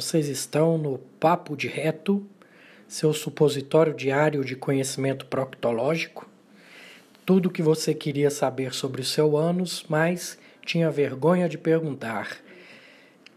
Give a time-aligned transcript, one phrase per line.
[0.00, 2.24] Vocês estão no Papo de Reto,
[2.86, 6.30] seu supositório diário de conhecimento proctológico.
[7.26, 12.36] Tudo o que você queria saber sobre o seu ânus, mas tinha vergonha de perguntar.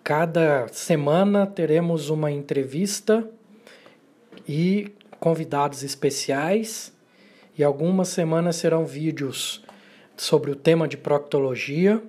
[0.03, 3.27] Cada semana teremos uma entrevista
[4.47, 6.93] e convidados especiais,
[7.57, 9.63] e algumas semanas serão vídeos
[10.15, 12.03] sobre o tema de proctologia.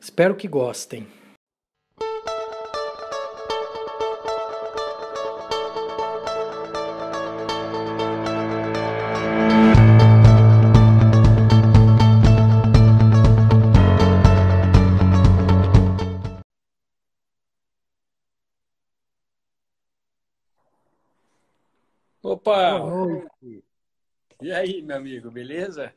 [0.00, 1.08] Espero que gostem.
[22.50, 22.80] Opa!
[22.80, 23.64] Boa noite.
[24.42, 25.94] E aí, meu amigo, beleza?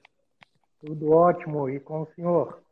[0.79, 1.67] Tudo ótimo.
[1.67, 2.63] E com o senhor?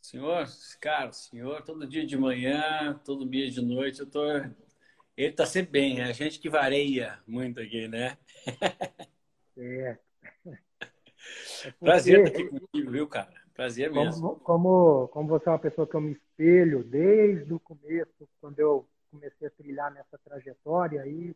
[0.00, 0.46] Senhor,
[0.80, 4.22] cara, senhor, todo dia de manhã, todo dia de noite, eu tô.
[5.16, 8.16] Ele tá sempre bem, é a gente que vareia muito aqui, né?
[9.56, 9.98] É.
[11.66, 13.34] é Prazer estar aqui contigo, viu, cara?
[13.52, 14.36] Prazer mesmo.
[14.36, 18.60] Como, como, como você é uma pessoa que eu me espelho desde o começo, quando
[18.60, 21.34] eu comecei a trilhar nessa trajetória aí,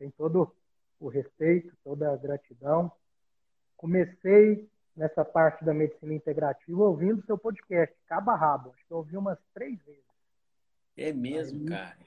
[0.00, 0.50] tem todo
[0.98, 2.90] o respeito, toda a gratidão.
[3.76, 8.70] Comecei nessa parte da medicina integrativa ouvindo seu podcast, Caba Rabo.
[8.70, 10.02] Acho que eu ouvi umas três vezes.
[10.96, 11.98] É mesmo, aí, cara.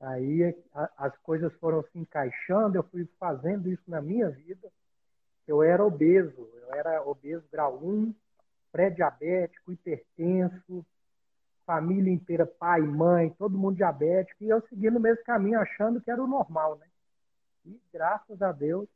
[0.00, 4.70] Aí a, as coisas foram se encaixando, eu fui fazendo isso na minha vida.
[5.46, 8.14] Eu era obeso, eu era obeso grau 1,
[8.70, 10.86] pré-diabético, hipertenso,
[11.66, 16.10] família inteira, pai, mãe, todo mundo diabético, e eu segui no mesmo caminho, achando que
[16.10, 16.86] era o normal, né?
[17.66, 18.88] E graças a Deus,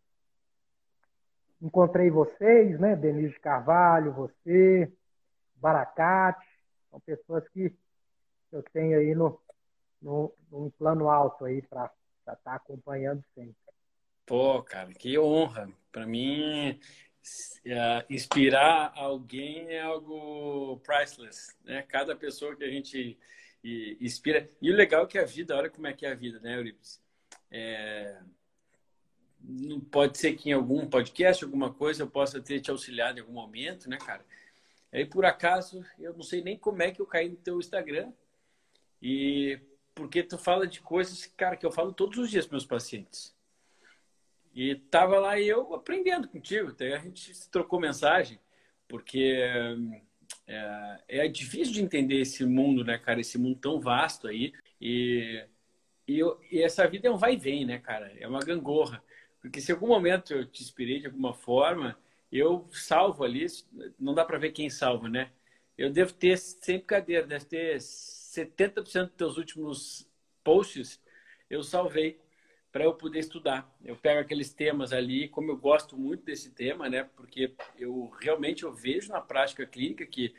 [1.61, 2.95] encontrei vocês, né?
[2.95, 4.93] Denise de Carvalho, você,
[5.57, 6.47] Baracate,
[6.91, 7.73] são pessoas que
[8.53, 9.39] eu tenho aí no,
[10.01, 10.33] no,
[10.79, 11.91] plano alto aí para
[12.21, 13.57] estar tá acompanhando sempre.
[14.27, 15.69] Pô, cara, que honra.
[15.91, 16.79] Para mim,
[17.67, 21.83] uh, inspirar alguém é algo priceless, né?
[21.83, 23.19] Cada pessoa que a gente
[24.01, 24.49] inspira.
[24.61, 26.57] E o legal é que a vida, olha como é que é a vida, né,
[26.57, 27.01] Euripides?
[27.51, 28.19] É...
[29.91, 33.33] Pode ser que em algum podcast, alguma coisa, eu possa ter te auxiliado em algum
[33.33, 34.25] momento, né, cara?
[34.93, 38.13] Aí, por acaso, eu não sei nem como é que eu caí no teu Instagram.
[39.01, 39.61] E
[39.95, 43.35] porque tu fala de coisas, cara, que eu falo todos os dias para meus pacientes.
[44.59, 48.41] E tava lá eu aprendendo contigo, até a gente se trocou mensagem,
[48.89, 49.39] porque
[50.49, 53.21] é, é, difícil de entender esse mundo, né, cara?
[53.21, 54.53] Esse mundo tão vasto aí.
[54.81, 55.47] E,
[56.09, 58.13] e, eu, e essa vida é um vai e vem, né, cara?
[58.19, 59.01] É uma gangorra.
[59.41, 61.97] Porque se em algum momento eu te inspirei de alguma forma,
[62.33, 63.47] eu salvo ali,
[63.97, 65.31] não dá para ver quem salva, né?
[65.77, 70.11] Eu devo ter, sem brincadeira, deve ter 70% dos teus últimos
[70.43, 71.01] posts
[71.51, 72.21] eu salvei
[72.71, 73.71] para eu poder estudar.
[73.83, 77.05] Eu pego aqueles temas ali, como eu gosto muito desse tema, né?
[77.17, 80.35] Porque eu realmente eu vejo na prática clínica que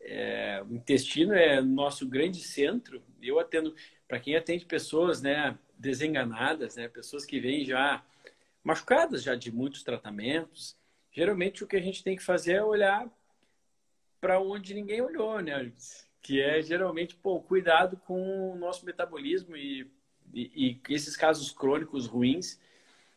[0.00, 3.02] é, o intestino é nosso grande centro.
[3.20, 3.74] Eu atendo
[4.06, 8.04] para quem atende pessoas, né, desenganadas, né, pessoas que vêm já
[8.62, 10.76] machucadas já de muitos tratamentos.
[11.12, 13.10] Geralmente o que a gente tem que fazer é olhar
[14.20, 15.72] para onde ninguém olhou, né?
[16.22, 19.90] Que é geralmente, pô, cuidado com o nosso metabolismo e
[20.36, 22.60] e, esses casos crônicos ruins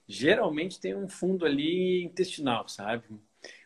[0.07, 3.03] geralmente tem um fundo ali intestinal, sabe?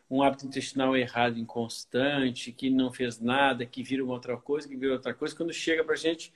[0.09, 4.75] Um hábito intestinal errado, inconstante, que não fez nada, que vira uma outra coisa, que
[4.75, 5.35] vira outra coisa.
[5.35, 6.33] Quando chega para a gente,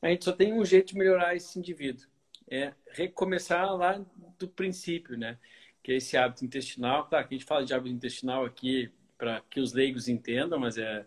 [0.00, 2.06] a gente só tem um jeito de melhorar esse indivíduo.
[2.48, 4.04] É recomeçar lá
[4.38, 5.38] do princípio, né?
[5.82, 7.06] Que é esse hábito intestinal.
[7.08, 10.78] Claro que a gente fala de hábito intestinal aqui para que os leigos entendam, mas
[10.78, 11.06] é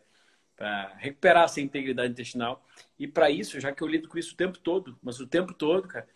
[0.64, 2.66] para recuperar essa integridade intestinal.
[2.98, 5.54] E para isso, já que eu lido com isso o tempo todo, mas o tempo
[5.54, 6.08] todo, cara,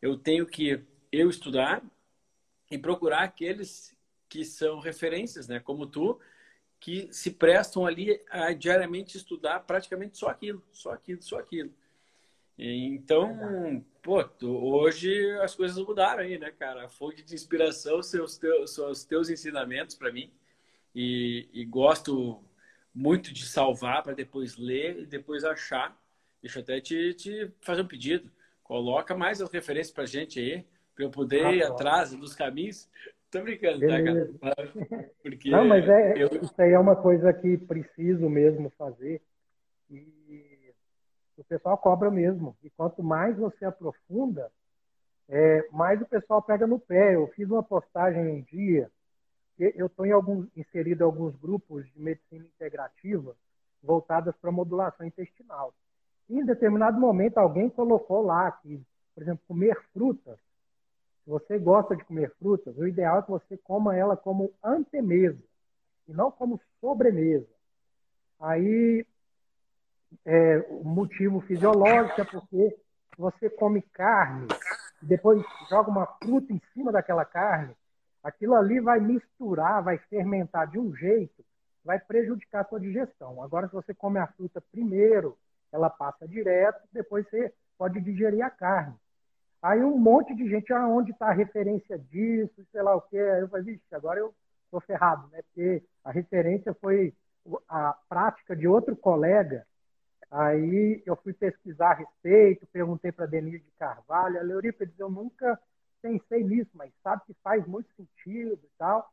[0.00, 0.82] eu tenho que
[1.12, 1.82] eu estudar
[2.70, 3.94] e procurar aqueles
[4.26, 6.18] que são referências, né, como tu,
[6.78, 11.70] que se prestam ali a diariamente estudar praticamente só aquilo, só aquilo, só aquilo.
[12.56, 16.86] Então, pô, hoje as coisas mudaram aí, né, cara?
[16.86, 20.32] A fonte de inspiração são os teus, são os teus ensinamentos para mim.
[20.94, 22.42] E, e, gosto
[22.94, 25.96] muito de salvar para depois ler e depois achar.
[26.42, 28.30] Deixa eu até te, te fazer um pedido.
[28.62, 30.64] Coloca mais as referências para gente aí,
[30.94, 32.88] para eu poder ah, ir atrás dos caminhos.
[33.30, 34.38] Tô brincando, Beleza.
[34.40, 34.72] tá, cara?
[35.22, 36.28] Porque Não, mas é, eu...
[36.42, 39.22] isso aí é uma coisa que preciso mesmo fazer.
[39.88, 40.72] E
[41.36, 42.56] o pessoal cobra mesmo.
[42.62, 44.50] E quanto mais você aprofunda,
[45.28, 47.14] é, mais o pessoal pega no pé.
[47.14, 48.90] Eu fiz uma postagem um dia
[49.76, 50.06] eu estou
[50.56, 53.36] inserido em alguns grupos de medicina integrativa
[53.82, 55.74] voltadas para modulação intestinal.
[56.28, 58.80] E em determinado momento alguém colocou lá que,
[59.14, 60.38] por exemplo, comer frutas.
[61.24, 65.42] Se você gosta de comer frutas, o ideal é que você coma ela como antemesa
[66.08, 67.48] e não como sobremesa.
[68.38, 69.04] Aí,
[70.24, 72.78] é, o motivo fisiológico é porque
[73.18, 74.48] você come carne
[75.02, 77.74] e depois joga uma fruta em cima daquela carne,
[78.22, 81.44] aquilo ali vai misturar, vai fermentar de um jeito,
[81.84, 83.42] vai prejudicar a sua digestão.
[83.42, 85.36] Agora, se você come a fruta primeiro,
[85.72, 88.94] ela passa direto, depois você pode digerir a carne.
[89.62, 93.18] Aí um monte de gente, ah, onde está a referência disso, sei lá o quê.
[93.18, 94.34] Aí eu falei, vixe, agora eu
[94.64, 95.42] estou ferrado, né?
[95.42, 97.14] Porque a referência foi
[97.68, 99.66] a prática de outro colega.
[100.30, 105.58] Aí eu fui pesquisar a respeito, perguntei para Denise de Carvalho, a Leurípides, eu nunca
[106.00, 109.08] pensei nisso, mas sabe que faz muito sentido e tal.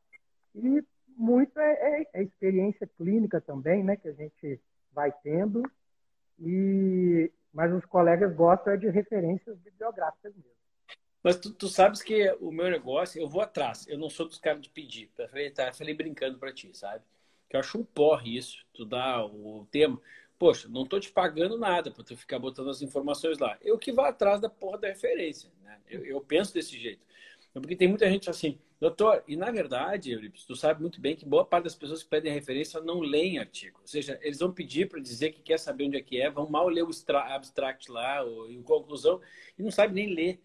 [0.56, 0.84] E
[1.18, 4.60] muito é, é, é experiência clínica também, né, que a gente
[4.94, 5.64] vai tendo.
[6.40, 10.52] E mas os colegas gostam é de referências bibliográficas mesmo.
[11.24, 13.88] Mas tu, tu, sabes que o meu negócio, eu vou atrás.
[13.88, 15.10] Eu não sou dos caras de pedir.
[15.18, 17.04] Eu falei, tá, falei brincando para ti, sabe?
[17.50, 18.64] Que eu acho um porre isso.
[18.74, 20.00] Tu dá o tema.
[20.38, 23.58] Poxa, não tô te pagando nada para tu ficar botando as informações lá.
[23.62, 25.52] Eu que vou atrás da porra da referência.
[25.64, 25.80] Né?
[25.90, 27.06] Eu, eu penso desse jeito.
[27.54, 31.26] Porque tem muita gente assim, doutor, e na verdade, Euripides, tu sabe muito bem que
[31.26, 33.80] boa parte das pessoas que pedem referência não leem artigo.
[33.82, 36.48] Ou seja, eles vão pedir para dizer que quer saber onde é que é, vão
[36.48, 39.20] mal ler o abstract lá, ou em conclusão,
[39.58, 40.40] e não sabe nem ler.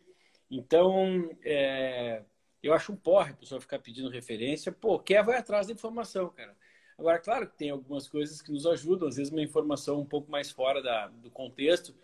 [0.51, 2.23] Então, é,
[2.63, 4.73] eu acho um porre a pessoa ficar pedindo referência.
[4.73, 6.57] Pô, quer, vai atrás da informação, cara.
[6.99, 10.31] Agora, claro que tem algumas coisas que nos ajudam, às vezes uma informação um pouco
[10.31, 11.95] mais fora da, do contexto.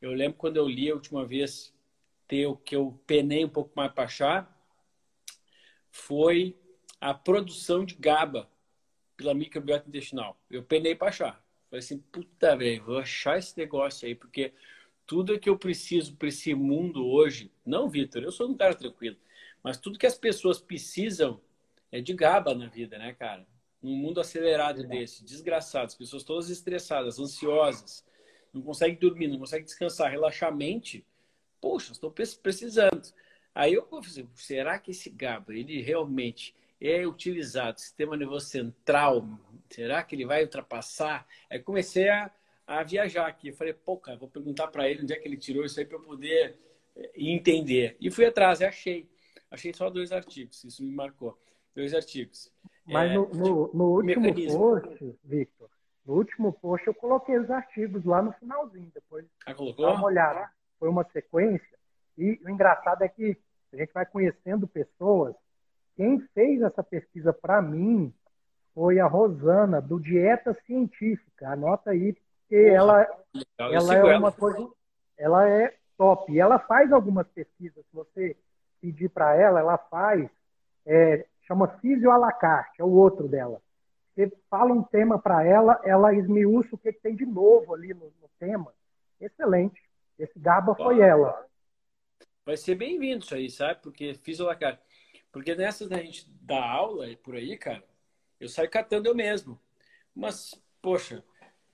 [0.00, 1.74] Eu lembro quando eu li a última vez
[2.26, 4.56] ter o que eu penei um pouco mais para achar
[5.90, 6.56] foi
[7.00, 8.48] a produção de GABA
[9.16, 10.40] pela microbiota intestinal.
[10.50, 11.44] Eu penei para achar.
[11.68, 14.52] Falei assim, puta, velho, vou achar esse negócio aí, porque
[15.06, 19.16] tudo que eu preciso para esse mundo hoje, não, Vitor, eu sou um cara tranquilo,
[19.62, 21.40] mas tudo que as pessoas precisam
[21.92, 23.46] é de GABA na vida, né, cara?
[23.82, 28.04] Num mundo acelerado desse, desgraçado, as pessoas todas estressadas, ansiosas,
[28.52, 31.04] não conseguem dormir, não conseguem descansar, relaxar a mente,
[31.60, 33.12] Poxa, estou precisando.
[33.54, 39.28] Aí eu pensei, será que esse GABA, ele realmente é utilizado, sistema nervoso central,
[39.68, 41.26] será que ele vai ultrapassar?
[41.50, 42.30] Aí comecei a,
[42.66, 43.48] a viajar aqui.
[43.48, 45.84] Eu falei, pô, cara, vou perguntar para ele onde é que ele tirou isso aí
[45.84, 46.56] para eu poder
[46.96, 47.96] eh, entender.
[48.00, 49.08] E fui atrás e achei.
[49.50, 51.36] Achei só dois artigos, isso me marcou.
[51.80, 52.52] Dois artigos.
[52.86, 54.58] Mas é, no, no, no, último mecanismo.
[54.58, 55.70] post, Victor,
[56.04, 59.86] no último post eu coloquei os artigos lá no finalzinho, depois ah, colocou?
[59.86, 60.50] dá uma olhada
[60.80, 61.78] foi uma sequência.
[62.16, 63.36] E o engraçado é que
[63.72, 65.34] a gente vai conhecendo pessoas.
[65.94, 68.12] Quem fez essa pesquisa para mim
[68.74, 71.50] foi a Rosana, do Dieta Científica.
[71.50, 73.06] Anota aí, porque ela,
[73.58, 74.66] ela é uma coisa.
[75.18, 76.32] Ela é top.
[76.32, 77.84] E ela faz algumas pesquisas.
[77.84, 78.36] Se você
[78.80, 80.28] pedir para ela, ela faz.
[80.86, 83.60] É, chama Físio à la carte, é o outro dela.
[84.14, 88.12] Você fala um tema para ela, ela esmiuça o que, tem de novo ali no,
[88.20, 88.72] no tema.
[89.20, 89.80] Excelente.
[90.18, 91.46] Esse Gaba foi ela.
[92.44, 93.80] Vai ser bem-vindo isso aí, sabe?
[93.82, 94.80] Porque fiz o lacar.
[95.32, 97.84] Porque nessas da gente dar aula e por aí, cara,
[98.38, 99.58] eu saio catando eu mesmo.
[100.14, 101.24] Mas, poxa,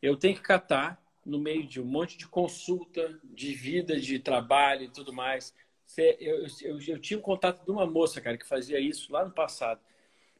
[0.02, 4.84] eu tenho que catar no meio de um monte de consulta, de vida, de trabalho
[4.84, 5.54] e tudo mais.
[5.96, 9.30] Eu, eu, eu, tinha um contato de uma moça, cara, que fazia isso lá no
[9.30, 9.80] passado,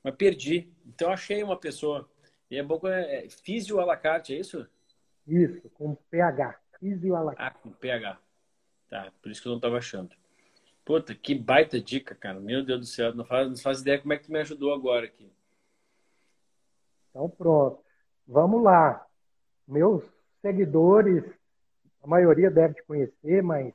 [0.02, 0.72] mas perdi.
[0.84, 2.08] Então achei uma pessoa.
[2.50, 4.66] E é bom é, é físio à la carte, é isso?
[5.26, 6.60] Isso, com PH.
[7.38, 8.18] Ah, com PH.
[8.88, 10.14] Tá, por isso que eu não estava achando.
[10.84, 12.38] Puta, que baita dica, cara.
[12.38, 14.72] Meu Deus do céu, não faz, não faz ideia como é que tu me ajudou
[14.72, 15.32] agora aqui.
[17.10, 17.82] Então pronto.
[18.26, 19.04] Vamos lá.
[19.66, 20.04] Meus
[20.40, 21.24] seguidores,
[22.02, 23.74] a maioria deve te conhecer, mas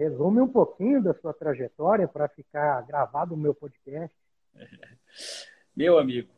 [0.00, 4.16] resume um pouquinho da sua trajetória para ficar gravado no meu podcast.
[5.76, 6.32] Meu amigo,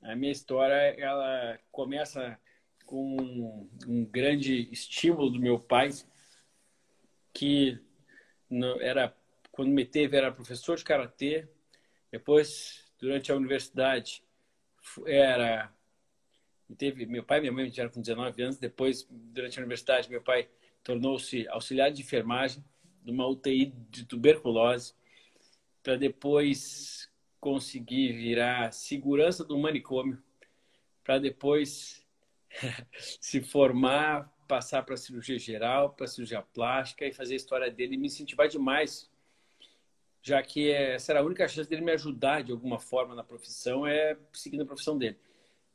[0.00, 2.38] a minha história ela começa
[2.86, 5.90] com um grande estímulo do meu pai,
[7.34, 7.78] que
[8.80, 9.14] era
[9.52, 11.46] quando me teve era professor de karatê,
[12.10, 14.24] depois durante a universidade
[15.06, 15.70] era
[16.76, 20.22] teve meu pai e minha mãe já com 19 anos, depois durante a universidade meu
[20.22, 20.48] pai
[20.82, 22.64] tornou-se auxiliar de enfermagem
[23.02, 24.94] de uma UTI de tuberculose
[25.82, 27.08] para depois
[27.40, 30.22] conseguir virar segurança do manicômio
[31.08, 32.04] para depois
[32.98, 37.98] se formar, passar para cirurgia geral, para cirurgia plástica e fazer a história dele e
[37.98, 39.10] me incentivar demais,
[40.22, 43.86] já que essa era a única chance dele me ajudar de alguma forma na profissão,
[43.86, 45.16] é seguindo a profissão dele.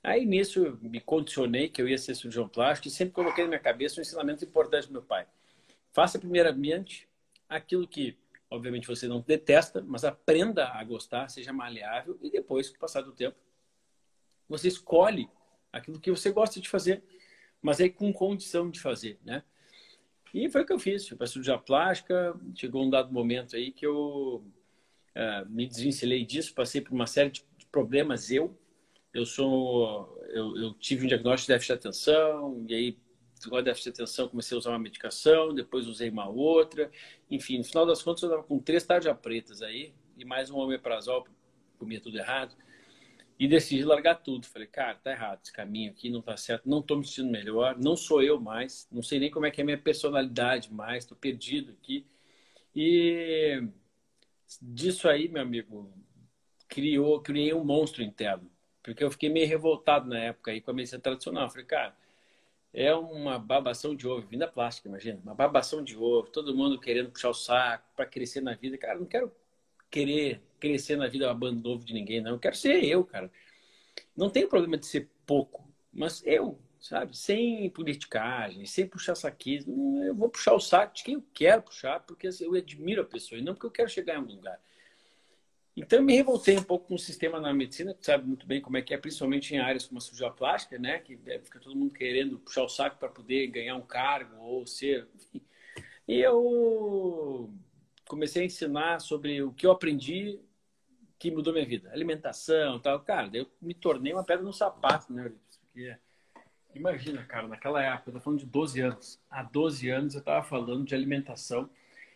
[0.04, 3.60] Aí nisso me condicionei que eu ia ser cirurgião plástico e sempre coloquei na minha
[3.60, 5.26] cabeça um ensinamento importante do meu pai.
[5.94, 7.08] Faça primeiramente
[7.48, 8.18] aquilo que,
[8.50, 13.02] obviamente, você não detesta, mas aprenda a gostar, seja maleável e depois, com o passar
[13.02, 13.38] do tempo,
[14.48, 15.30] você escolhe
[15.72, 17.04] aquilo que você gosta de fazer,
[17.62, 19.44] mas aí com condição de fazer, né?
[20.34, 21.08] E foi o que eu fiz.
[21.08, 22.36] Fui para cirurgia plástica.
[22.56, 24.44] Chegou um dado momento aí que eu
[25.16, 28.58] uh, me desvinculei disso, passei por uma série de problemas eu
[29.14, 32.98] eu sou eu, eu, tive um diagnóstico de déficit de atenção e aí
[33.48, 36.92] agora déficit de atenção comecei a usar uma medicação depois usei uma outra.
[37.30, 40.58] Enfim no final das contas eu estava com três tarjas pretas aí e mais um
[40.58, 41.28] omeprazol
[41.78, 42.56] comia tudo errado.
[43.40, 44.46] E decidi largar tudo.
[44.46, 47.78] Falei cara tá errado esse caminho aqui não tá certo não estou me sentindo melhor
[47.78, 51.04] não sou eu mais não sei nem como é que é a minha personalidade mais
[51.04, 52.06] estou perdido aqui.
[52.76, 53.68] E
[54.62, 55.94] disso aí meu amigo
[56.68, 60.74] criou criei um monstro interno porque eu fiquei meio revoltado na época aí com a
[60.74, 61.50] medicina tradicional.
[61.50, 61.96] Falei, cara,
[62.74, 67.12] é uma babação de ovo, vinda plástica, imagina, uma babação de ovo, todo mundo querendo
[67.12, 68.78] puxar o saco para crescer na vida.
[68.78, 69.32] Cara, não quero
[69.92, 72.32] querer crescer na vida abandonando ovo de ninguém, não.
[72.32, 73.32] Eu quero ser eu, cara.
[74.18, 77.16] Não tem problema de ser pouco, mas eu, sabe?
[77.16, 80.04] Sem politicagem, sem puxar saquismo.
[80.04, 83.38] Eu vou puxar o saco de quem eu quero puxar, porque eu admiro a pessoa,
[83.38, 84.60] e não porque eu quero chegar em algum lugar.
[85.76, 88.62] Então, eu me revoltei um pouco com o sistema na medicina, que sabe muito bem
[88.62, 91.00] como é que é, principalmente em áreas como a cirurgia plástica, né?
[91.00, 94.68] Que é, fica todo mundo querendo puxar o saco para poder ganhar um cargo ou
[94.68, 95.08] ser.
[96.08, 97.52] E eu
[98.08, 100.40] comecei a ensinar sobre o que eu aprendi
[101.18, 103.00] que mudou minha vida, alimentação tal.
[103.00, 105.32] Cara, eu me tornei uma pedra no sapato, né?
[105.50, 105.96] Porque,
[106.76, 109.20] imagina, cara, naquela época, eu tô falando de 12 anos.
[109.30, 111.70] Há 12 anos eu estava falando de alimentação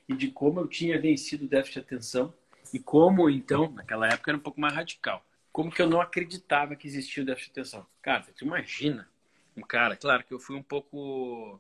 [0.08, 2.34] e de como eu tinha vencido o déficit de atenção
[2.74, 5.25] e como, então, naquela época era um pouco mais radical.
[5.51, 7.88] Como que eu não acreditava que existia o déficit de atenção?
[8.01, 9.09] Cara, você imagina
[9.55, 11.59] um cara, claro que eu fui um pouco,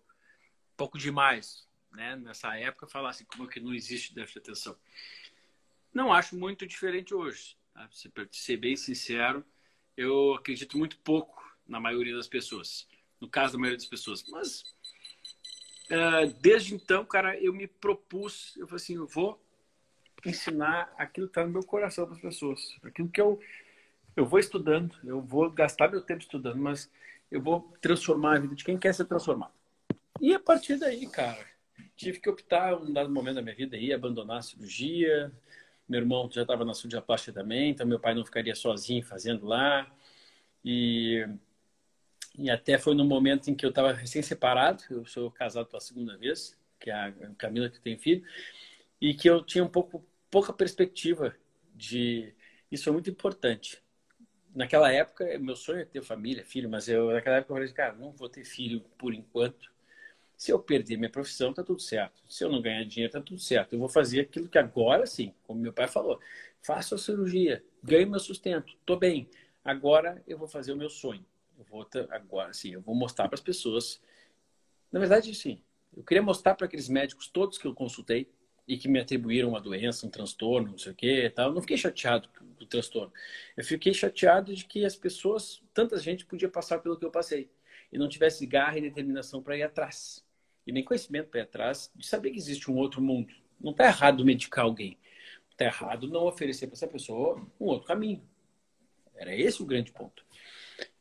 [0.75, 2.15] pouco demais, né?
[2.15, 4.77] Nessa época, falar assim, como que não existe déficit de atenção.
[5.91, 7.57] Não acho muito diferente hoje.
[7.73, 7.89] Tá?
[8.13, 9.43] Para ser bem sincero,
[9.95, 12.87] eu acredito muito pouco na maioria das pessoas.
[13.19, 14.23] No caso da maioria das pessoas.
[14.27, 14.61] Mas,
[15.89, 19.41] uh, desde então, cara, eu me propus, eu falei assim, eu vou
[20.29, 22.77] ensinar aquilo que está no meu coração para as pessoas.
[22.83, 23.39] Aquilo que eu,
[24.15, 26.89] eu vou estudando, eu vou gastar meu tempo estudando, mas
[27.31, 29.53] eu vou transformar a vida de quem quer ser transformado.
[30.19, 31.45] E a partir daí, cara,
[31.95, 35.31] tive que optar um dado momento da minha vida aí, abandonar a cirurgia.
[35.87, 39.45] Meu irmão já estava na cirurgia plástica também, então meu pai não ficaria sozinho fazendo
[39.45, 39.89] lá.
[40.63, 41.25] E,
[42.37, 46.17] e até foi no momento em que eu estava recém-separado, eu sou casado pela segunda
[46.17, 48.23] vez, que é a Camila que tem filho
[48.99, 51.35] e que eu tinha um pouco pouca perspectiva
[51.73, 52.33] de
[52.71, 53.81] isso é muito importante.
[54.53, 57.93] Naquela época, meu sonho é ter família, filho, mas eu naquela época eu falei, cara,
[57.93, 59.71] não vou ter filho por enquanto.
[60.35, 62.21] Se eu perder minha profissão, tá tudo certo.
[62.27, 63.73] Se eu não ganhar dinheiro, tá tudo certo.
[63.73, 66.19] Eu vou fazer aquilo que agora sim, como meu pai falou,
[66.61, 69.29] faço a cirurgia, ganho meu sustento, tô bem.
[69.63, 71.25] Agora eu vou fazer o meu sonho.
[71.57, 74.01] Eu vou agora sim, eu vou mostrar para as pessoas.
[74.91, 75.61] Na verdade, sim.
[75.95, 78.29] Eu queria mostrar para aqueles médicos todos que eu consultei
[78.67, 81.49] e que me atribuíram uma doença, um transtorno, não sei o que tal.
[81.49, 83.13] Eu não fiquei chateado do transtorno.
[83.55, 87.49] Eu fiquei chateado de que as pessoas, tanta gente podia passar pelo que eu passei
[87.91, 90.25] e não tivesse garra e determinação para ir atrás.
[90.65, 93.33] E nem conhecimento para ir atrás de saber que existe um outro mundo.
[93.59, 94.97] Não está errado medicar alguém.
[95.49, 98.21] Está errado não oferecer para essa pessoa um outro caminho.
[99.15, 100.25] Era esse o grande ponto.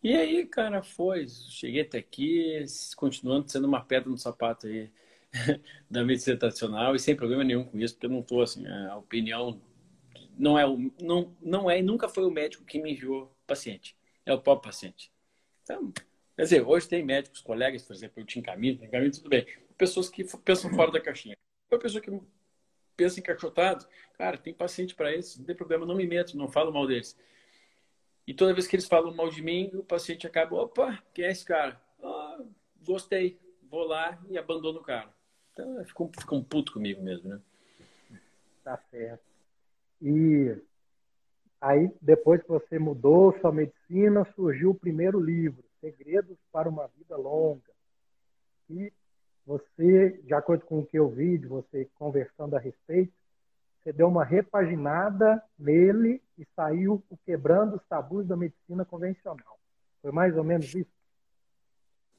[0.03, 1.29] E aí, cara, foi.
[1.29, 4.91] Cheguei até aqui, continuando sendo uma pedra no sapato aí
[5.91, 8.97] da medicina tradicional e sem problema nenhum com isso, porque eu não estou assim, a
[8.97, 9.61] opinião
[10.39, 14.33] não é o, não, não é nunca foi o médico que me enviou paciente, é
[14.33, 15.13] o próprio paciente.
[15.63, 15.93] Então,
[16.37, 19.47] quer dizer, hoje tem médicos, colegas, por exemplo, eu te encaminho, encaminho, tudo bem.
[19.77, 21.37] Pessoas que pensam fora da caixinha.
[21.71, 22.11] Uma pessoa que
[22.97, 26.73] pensa encaixotado, cara, tem paciente para isso, não tem problema, não me meto, não falo
[26.73, 27.17] mal deles.
[28.27, 31.31] E toda vez que eles falam mal de mim, o paciente acaba, opa, quem é
[31.31, 31.81] esse cara?
[32.03, 32.41] Ah,
[32.85, 33.39] gostei,
[33.69, 35.16] vou lá e abandono o cara.
[35.57, 37.41] Então ficou, ficou um puto comigo mesmo, né?
[38.63, 39.25] Tá certo.
[40.03, 40.55] E
[41.59, 47.17] aí, depois que você mudou sua medicina, surgiu o primeiro livro, Segredos para uma Vida
[47.17, 47.73] Longa.
[48.69, 48.93] E
[49.47, 53.13] você, de acordo com o que eu vi de você conversando a respeito,
[53.83, 59.59] você deu uma repaginada nele e saiu o Quebrando os Tabus da Medicina Convencional.
[60.03, 60.91] Foi mais ou menos isso?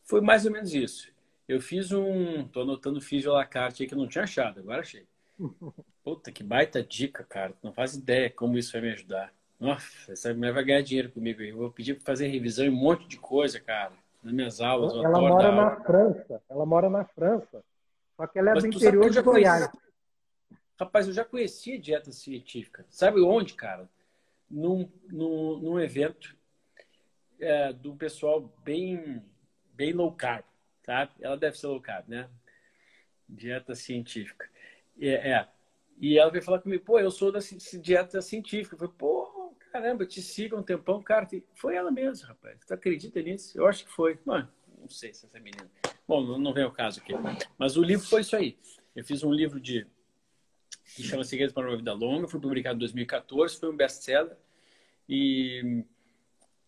[0.06, 1.17] Foi mais ou menos isso.
[1.48, 2.48] Eu fiz um.
[2.48, 5.08] Tô anotando Físio la carte aí que eu não tinha achado, agora achei.
[6.04, 7.54] Puta, que baita dica, cara.
[7.64, 9.34] Não faz ideia como isso vai me ajudar.
[9.60, 11.42] Nossa, essa mulher vai ganhar dinheiro comigo.
[11.42, 13.94] Eu vou pedir para fazer revisão em um monte de coisa, cara.
[14.22, 14.94] Nas minhas aulas.
[14.94, 15.84] Ela mora na aula.
[15.84, 16.42] França.
[16.50, 17.64] Ela mora na França.
[18.16, 19.68] Só que ela é Mas do interior de Goiás.
[19.68, 19.88] Conheci...
[20.80, 22.86] Rapaz, eu já conhecia dieta científica.
[22.90, 23.90] Sabe onde, cara?
[24.50, 26.36] Num, num, num evento
[27.40, 29.22] é, do pessoal bem,
[29.74, 30.44] bem low carb,
[30.88, 31.12] sabe?
[31.20, 32.30] Ela deve ser low carb, né?
[33.28, 34.50] Dieta científica.
[34.98, 35.48] É, é.
[36.00, 37.40] E ela veio falar comigo, pô, eu sou da
[37.82, 38.76] dieta científica.
[38.76, 41.28] Eu falei, pô, caramba, te siga um tempão, cara.
[41.56, 42.58] Foi ela mesma, rapaz.
[42.66, 43.58] Tu acredita nisso?
[43.58, 44.18] Eu acho que foi.
[44.24, 45.70] Mano, não sei se essa menina.
[46.08, 47.14] Bom, não vem o caso aqui.
[47.58, 48.58] Mas o livro foi isso aí.
[48.96, 49.86] Eu fiz um livro de
[50.96, 54.38] que chama Segredos para uma Vida Longa, foi publicado em 2014, foi um best-seller.
[55.10, 55.84] E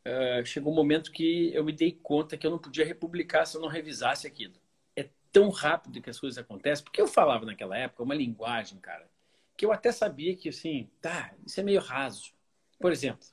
[0.05, 3.57] uh, chegou um momento que eu me dei conta que eu não podia republicar se
[3.57, 4.55] eu não revisasse aquilo.
[4.95, 9.07] É tão rápido que as coisas acontecem, porque eu falava naquela época uma linguagem, cara,
[9.55, 12.31] que eu até sabia que, assim, tá, isso é meio raso.
[12.79, 13.25] Por exemplo,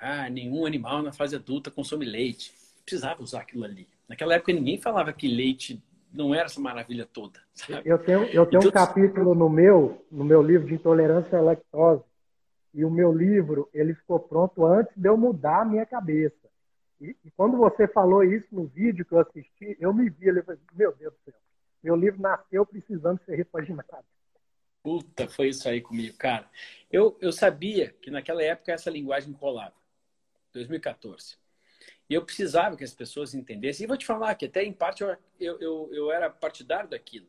[0.00, 2.52] ah, nenhum animal na fase adulta consome leite.
[2.84, 3.88] precisava usar aquilo ali.
[4.08, 7.40] Naquela época ninguém falava que leite não era essa maravilha toda.
[7.54, 7.82] Sabe?
[7.84, 11.42] Eu tenho, eu tenho então, um capítulo no meu, no meu livro de intolerância à
[11.42, 12.02] lactose.
[12.76, 16.46] E o meu livro, ele ficou pronto antes de eu mudar a minha cabeça.
[17.00, 20.44] E, e quando você falou isso no vídeo que eu assisti, eu me vi, eu
[20.44, 21.40] falei, meu Deus do céu,
[21.82, 24.04] meu livro nasceu precisando ser repaginado.
[24.82, 26.46] Puta, foi isso aí comigo, cara.
[26.92, 29.74] Eu, eu sabia que naquela época essa linguagem colava.
[30.52, 31.38] 2014.
[32.10, 33.84] E eu precisava que as pessoas entendessem.
[33.84, 37.26] E vou te falar que até em parte eu, eu, eu, eu era partidário daquilo.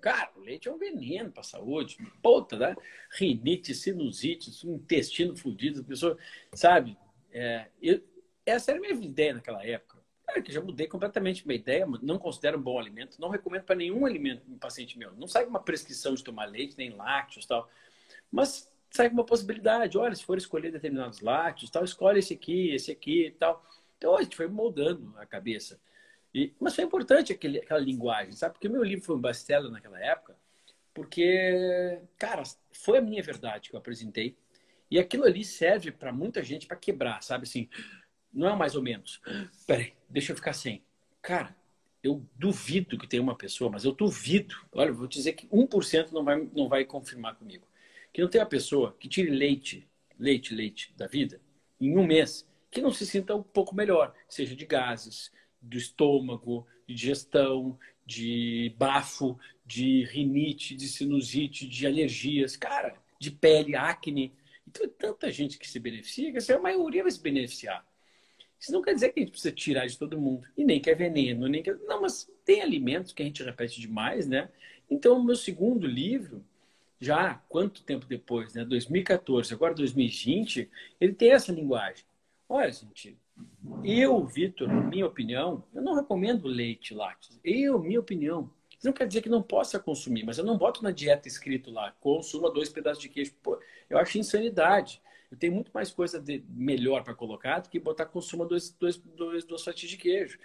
[0.00, 1.96] Cara, o leite é um veneno para a saúde.
[2.22, 2.76] Puta, né?
[3.12, 6.16] Rinite, sinusite, intestino fudido, pessoa,
[6.52, 6.96] sabe?
[7.32, 8.00] É, eu,
[8.44, 9.96] essa era a minha ideia naquela época.
[10.28, 13.76] É que já mudei completamente minha ideia, não considero um bom alimento, não recomendo para
[13.76, 15.12] nenhum alimento um paciente meu.
[15.14, 17.70] Não sai uma prescrição de tomar leite, nem lácteos tal.
[18.30, 19.96] Mas sai uma possibilidade.
[19.96, 23.64] Olha, se for escolher determinados lácteos, tal, escolhe esse aqui, esse aqui e tal.
[23.96, 25.80] Então a gente foi moldando a cabeça.
[26.36, 28.52] E, mas foi importante aquele, aquela linguagem, sabe?
[28.52, 30.36] Porque o meu livro foi um best-seller naquela época,
[30.92, 34.36] porque, cara, foi a minha verdade que eu apresentei.
[34.90, 37.44] E aquilo ali serve para muita gente para quebrar, sabe?
[37.44, 37.70] Assim,
[38.30, 39.18] não é mais ou menos.
[39.66, 40.84] Peraí, deixa eu ficar sem.
[41.22, 41.56] Cara,
[42.02, 44.54] eu duvido que tenha uma pessoa, mas eu duvido.
[44.72, 47.66] Olha, vou dizer que 1% não vai, não vai confirmar comigo.
[48.12, 51.40] Que não tem uma pessoa que tire leite, leite, leite da vida
[51.80, 55.30] em um mês que não se sinta um pouco melhor, seja de gases,
[55.66, 63.74] do estômago, de digestão, de bafo, de rinite, de sinusite, de alergias, cara, de pele,
[63.74, 64.32] acne.
[64.66, 67.86] Então é tanta gente que se beneficia que assim, a maioria vai se beneficiar.
[68.58, 70.46] Isso não quer dizer que a gente precisa tirar de todo mundo.
[70.56, 71.72] E nem que é veneno, nem que.
[71.72, 74.48] Não, mas tem alimentos que a gente repete demais, né?
[74.90, 76.44] Então, o meu segundo livro,
[77.00, 78.64] já quanto tempo depois, né?
[78.64, 82.04] 2014, agora 2020, ele tem essa linguagem.
[82.48, 83.18] Olha, gente,
[83.84, 87.38] eu, Vitor, minha opinião, eu não recomendo leite lácteos.
[87.44, 88.50] Eu, minha opinião.
[88.84, 91.92] Não quer dizer que não possa consumir, mas eu não boto na dieta escrito lá,
[92.00, 93.34] consuma dois pedaços de queijo.
[93.42, 95.00] Pô, eu acho insanidade.
[95.30, 98.96] Eu tenho muito mais coisa de, melhor para colocar do que botar consuma dois, dois,
[98.96, 100.38] dois, duas fatias de queijo.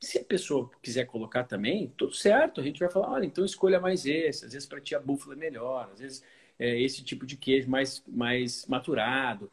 [0.00, 2.60] Se a pessoa quiser colocar também, tudo certo.
[2.60, 4.44] A gente vai falar, olha, então escolha mais esse.
[4.44, 6.22] Às vezes para ti a búfala é melhor, às vezes
[6.58, 9.50] é esse tipo de queijo mais, mais maturado.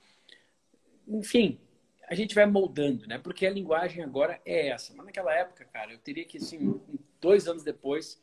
[1.08, 1.60] Enfim,
[2.12, 3.17] a gente vai moldando, né?
[3.17, 4.93] Porque a linguagem agora é essa.
[4.93, 6.78] Mas naquela época, cara, eu teria que, assim,
[7.21, 8.21] dois anos depois,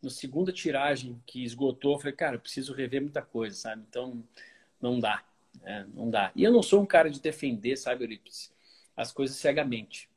[0.00, 3.84] na segunda tiragem que esgotou, eu falei, cara, eu preciso rever muita coisa, sabe?
[3.88, 4.22] Então,
[4.80, 5.24] não dá,
[5.60, 5.84] né?
[5.92, 6.30] não dá.
[6.36, 8.54] E eu não sou um cara de defender, sabe, Eurípides,
[8.96, 10.08] as coisas cegamente.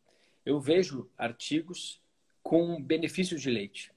[0.46, 2.00] Eu vejo artigos
[2.44, 3.92] com benefícios de leite.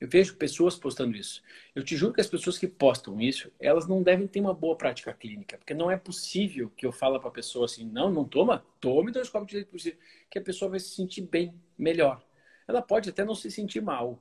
[0.00, 1.42] Eu vejo pessoas postando isso.
[1.74, 4.76] Eu te juro que as pessoas que postam isso, elas não devem ter uma boa
[4.76, 8.24] prática clínica, porque não é possível que eu fale para a pessoa assim, não, não
[8.24, 9.96] toma, tome dois copos de leite por dia,
[10.28, 12.24] que a pessoa vai se sentir bem, melhor.
[12.66, 14.20] Ela pode até não se sentir mal,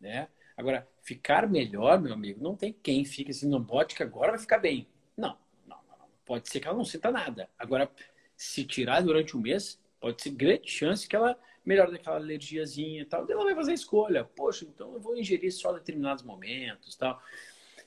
[0.00, 0.28] né?
[0.56, 4.40] Agora, ficar melhor, meu amigo, não tem quem fique assim, não bote que agora vai
[4.40, 4.86] ficar bem.
[5.16, 6.06] Não, não, não.
[6.24, 7.48] Pode ser que ela não sinta nada.
[7.58, 7.90] Agora,
[8.36, 13.04] se tirar durante um mês, pode ser grande chance que ela melhor daquela alergiazinha e
[13.04, 13.30] tal.
[13.30, 14.24] Ela vai fazer a escolha.
[14.24, 17.22] Poxa, então eu vou ingerir só em determinados momentos tal.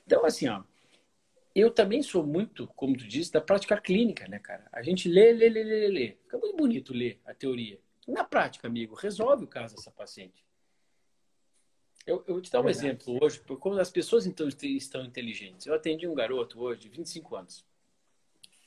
[0.06, 0.64] Então, assim, ó,
[1.56, 4.68] eu também sou muito, como tu disse, da prática clínica, né, cara?
[4.72, 6.18] A gente lê, lê, lê, lê, lê.
[6.24, 7.80] Fica muito bonito ler a teoria.
[8.08, 10.46] Na prática, amigo, resolve o caso dessa paciente.
[12.06, 15.66] Eu, eu vou te dar um exemplo hoje, como as pessoas então estão inteligentes.
[15.66, 17.66] Eu atendi um garoto hoje de 25 anos.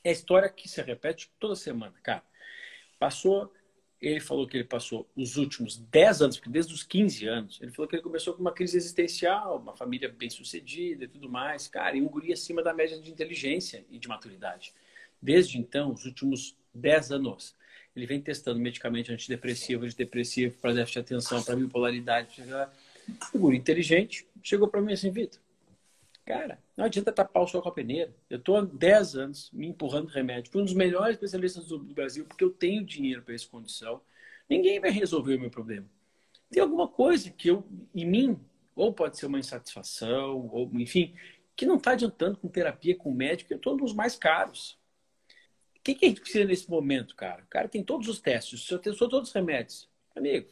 [0.03, 2.23] É a história que se repete toda semana, cara.
[2.97, 3.53] Passou
[4.01, 7.71] ele falou que ele passou os últimos 10 anos, porque desde os 15 anos, ele
[7.71, 11.67] falou que ele começou com uma crise existencial, uma família bem sucedida e tudo mais,
[11.67, 14.73] cara, e um guri acima da média de inteligência e de maturidade.
[15.21, 17.55] Desde então, os últimos 10 anos,
[17.93, 22.41] ele vem testando medicamento antidepressivo, antidepressivo para déficit de atenção, para bipolaridade.
[23.31, 25.41] Figura inteligente, chegou para mim assim, Vitor,
[26.29, 28.15] cara, não adianta tapar o sol com a peneira.
[28.29, 30.51] Eu estou há 10 anos me empurrando remédio.
[30.51, 33.99] Fui um dos melhores especialistas do Brasil, porque eu tenho dinheiro para essa condição.
[34.47, 35.87] Ninguém vai resolver o meu problema.
[36.51, 38.39] Tem alguma coisa que eu, em mim,
[38.75, 41.15] ou pode ser uma insatisfação, ou enfim,
[41.55, 44.77] que não está adiantando com terapia, com médico, eu estou um dos mais caros.
[45.77, 47.41] O que, que, a gente precisa nesse momento, cara?
[47.41, 49.89] O cara tem todos os testes, só tem todos os remédios.
[50.15, 50.47] Amigo,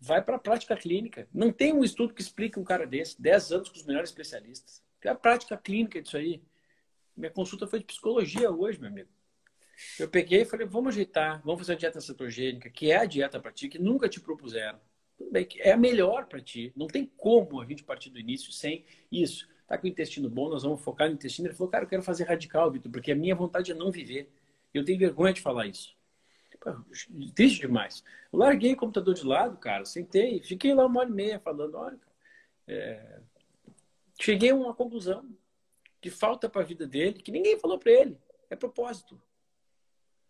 [0.00, 1.28] vai para a prática clínica.
[1.32, 4.82] Não tem um estudo que explique um cara desse, 10 anos com os melhores especialistas.
[5.00, 6.42] Tem a prática clínica disso aí.
[7.16, 9.10] Minha consulta foi de psicologia hoje, meu amigo.
[9.98, 13.38] Eu peguei e falei, vamos ajeitar, vamos fazer a dieta cetogênica, que é a dieta
[13.40, 14.78] para ti, que nunca te propuseram.
[15.16, 16.72] Tudo bem, que é a melhor para ti.
[16.74, 19.48] Não tem como a gente partir do início sem isso.
[19.66, 21.48] Tá com o intestino bom, nós vamos focar no intestino.
[21.48, 24.30] Ele falou, cara, eu quero fazer radical, Vitor, porque a minha vontade é não viver.
[24.72, 25.94] Eu tenho vergonha de falar isso.
[27.34, 28.04] Triste demais.
[28.32, 31.76] Eu larguei o computador de lado, cara, sentei, fiquei lá uma hora e meia falando,
[31.76, 31.98] olha,
[32.66, 33.20] é...
[34.20, 35.26] cheguei a uma conclusão
[36.00, 38.18] que falta para a vida dele, que ninguém falou para ele,
[38.50, 39.20] é propósito.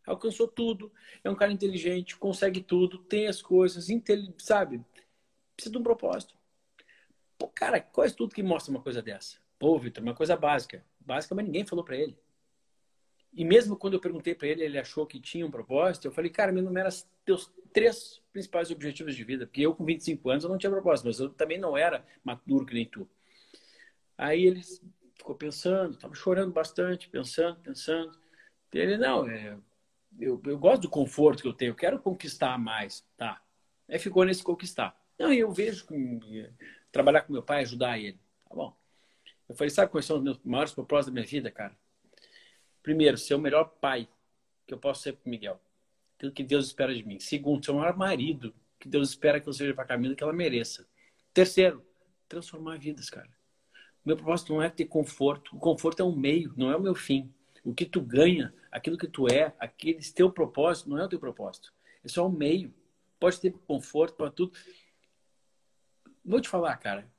[0.07, 3.87] Alcançou tudo, é um cara inteligente, consegue tudo, tem as coisas,
[4.39, 4.85] sabe?
[5.55, 6.35] Precisa de um propósito.
[7.39, 9.39] Pô, cara, qual é tudo que mostra uma coisa dessa?
[9.59, 10.85] Pô, Vitor, uma coisa básica.
[10.99, 12.17] Básica, mas ninguém falou para ele.
[13.33, 16.07] E mesmo quando eu perguntei para ele, ele achou que tinha um propósito.
[16.07, 16.89] Eu falei, cara, me enumera
[17.25, 19.47] teus três principais objetivos de vida.
[19.47, 22.67] Porque eu, com 25 anos, eu não tinha propósito, mas eu também não era maduro
[22.67, 23.09] que nem tu.
[24.19, 24.61] Aí ele
[25.17, 28.19] ficou pensando, estava chorando bastante, pensando, pensando.
[28.75, 29.57] E ele, não, é,
[30.19, 33.07] eu, eu gosto do conforto que eu tenho, eu quero conquistar mais.
[33.17, 33.41] Tá.
[33.89, 34.99] Aí ficou nesse conquistar.
[35.19, 36.51] Não, eu vejo que,
[36.91, 38.19] trabalhar com meu pai, ajudar ele.
[38.49, 38.77] Tá bom.
[39.49, 41.77] Eu falei, sabe quais são os meus maiores propósitos da minha vida, cara?
[42.83, 44.09] Primeiro, ser o melhor pai
[44.67, 45.61] que eu posso ser para Miguel.
[46.17, 47.19] Aquilo que Deus espera de mim.
[47.19, 50.33] Segundo, ser o maior marido que Deus espera que eu seja para Camila que ela
[50.33, 50.87] mereça.
[51.35, 51.85] Terceiro,
[52.29, 53.29] transformar vidas, cara.
[54.05, 55.55] O meu propósito não é ter conforto.
[55.55, 57.33] O conforto é um meio, não é o meu fim.
[57.63, 61.21] O que tu ganha, aquilo que tu é, aquele teu propósito, não é o teu
[61.21, 61.73] propósito.
[62.03, 62.73] É só um meio.
[63.19, 64.57] Pode ter conforto para tudo.
[66.25, 67.11] Vou te falar, cara.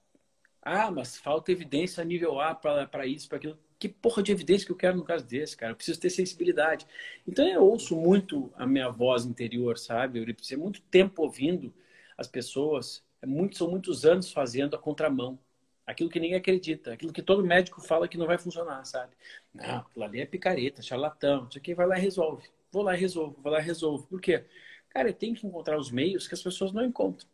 [0.62, 4.63] Ah, mas falta evidência a nível A para isso, para aquilo que porra de evidência
[4.63, 5.72] que eu quero no caso desse, cara?
[5.72, 6.86] Eu preciso ter sensibilidade.
[7.28, 10.20] Então eu ouço muito a minha voz interior, sabe?
[10.20, 11.74] Eu preciso muito tempo ouvindo
[12.15, 13.04] as pessoas.
[13.24, 15.39] É muito, são muitos anos fazendo a contramão.
[15.84, 19.13] Aquilo que ninguém acredita, aquilo que todo médico fala que não vai funcionar, sabe?
[19.52, 22.48] Não, aquilo ali é picareta, charlatão, isso aqui vai lá e resolve.
[22.72, 24.06] Vou lá e resolvo, vou lá e resolvo.
[24.06, 24.46] Por quê?
[24.89, 27.28] Cara, eu tenho que encontrar os meios que as pessoas não encontram.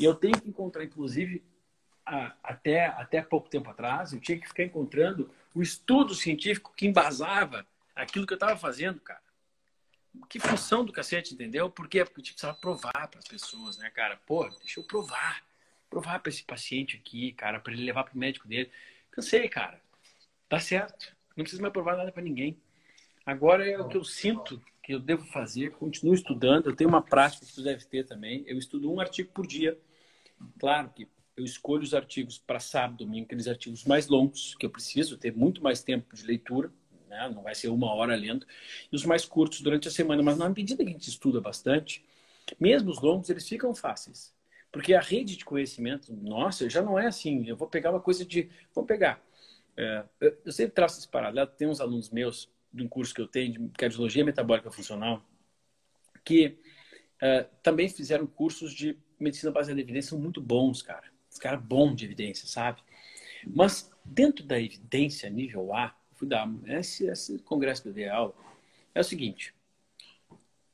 [0.00, 1.44] E eu tenho que encontrar, inclusive,
[2.42, 7.66] até, até pouco tempo atrás, eu tinha que ficar encontrando o estudo científico que embasava
[7.94, 9.20] aquilo que eu estava fazendo, cara.
[10.28, 11.68] Que função do cacete, entendeu?
[11.68, 12.04] Por quê?
[12.04, 14.18] Porque eu precisava provar para as pessoas, né, cara?
[14.24, 15.44] Pô, deixa eu provar.
[15.90, 18.70] Provar para esse paciente aqui, cara, para ele levar para o médico dele.
[19.10, 19.80] Cansei, cara.
[20.48, 21.14] Tá certo.
[21.36, 22.56] Não preciso mais provar nada para ninguém.
[23.24, 25.72] Agora é o que eu sinto que eu devo fazer.
[25.72, 26.66] Continuo estudando.
[26.66, 28.44] Eu tenho uma prática que tu deve ter também.
[28.46, 29.78] Eu estudo um artigo por dia.
[30.58, 34.70] Claro que eu escolho os artigos para sábado, domingo, aqueles artigos mais longos, que eu
[34.70, 36.72] preciso ter muito mais tempo de leitura,
[37.08, 37.30] né?
[37.34, 38.46] não vai ser uma hora lendo,
[38.90, 40.22] e os mais curtos durante a semana.
[40.22, 42.04] Mas na medida que a gente estuda bastante,
[42.58, 44.34] mesmo os longos, eles ficam fáceis.
[44.72, 47.46] Porque a rede de conhecimento, nossa, já não é assim.
[47.46, 48.50] Eu vou pegar uma coisa de.
[48.74, 49.22] Vou pegar.
[49.76, 50.04] É,
[50.44, 51.48] eu sempre traço esse paralelo.
[51.48, 55.24] Tem uns alunos meus, de um curso que eu tenho, de cardiologia metabólica funcional,
[56.24, 56.58] que
[57.20, 61.15] é, também fizeram cursos de medicina baseada em evidência, são muito bons, cara.
[61.36, 62.82] Esse cara bom de evidência, sabe?
[63.46, 68.34] Mas dentro da evidência nível A, fui dar esse, esse congresso dei aula,
[68.94, 69.54] é o seguinte.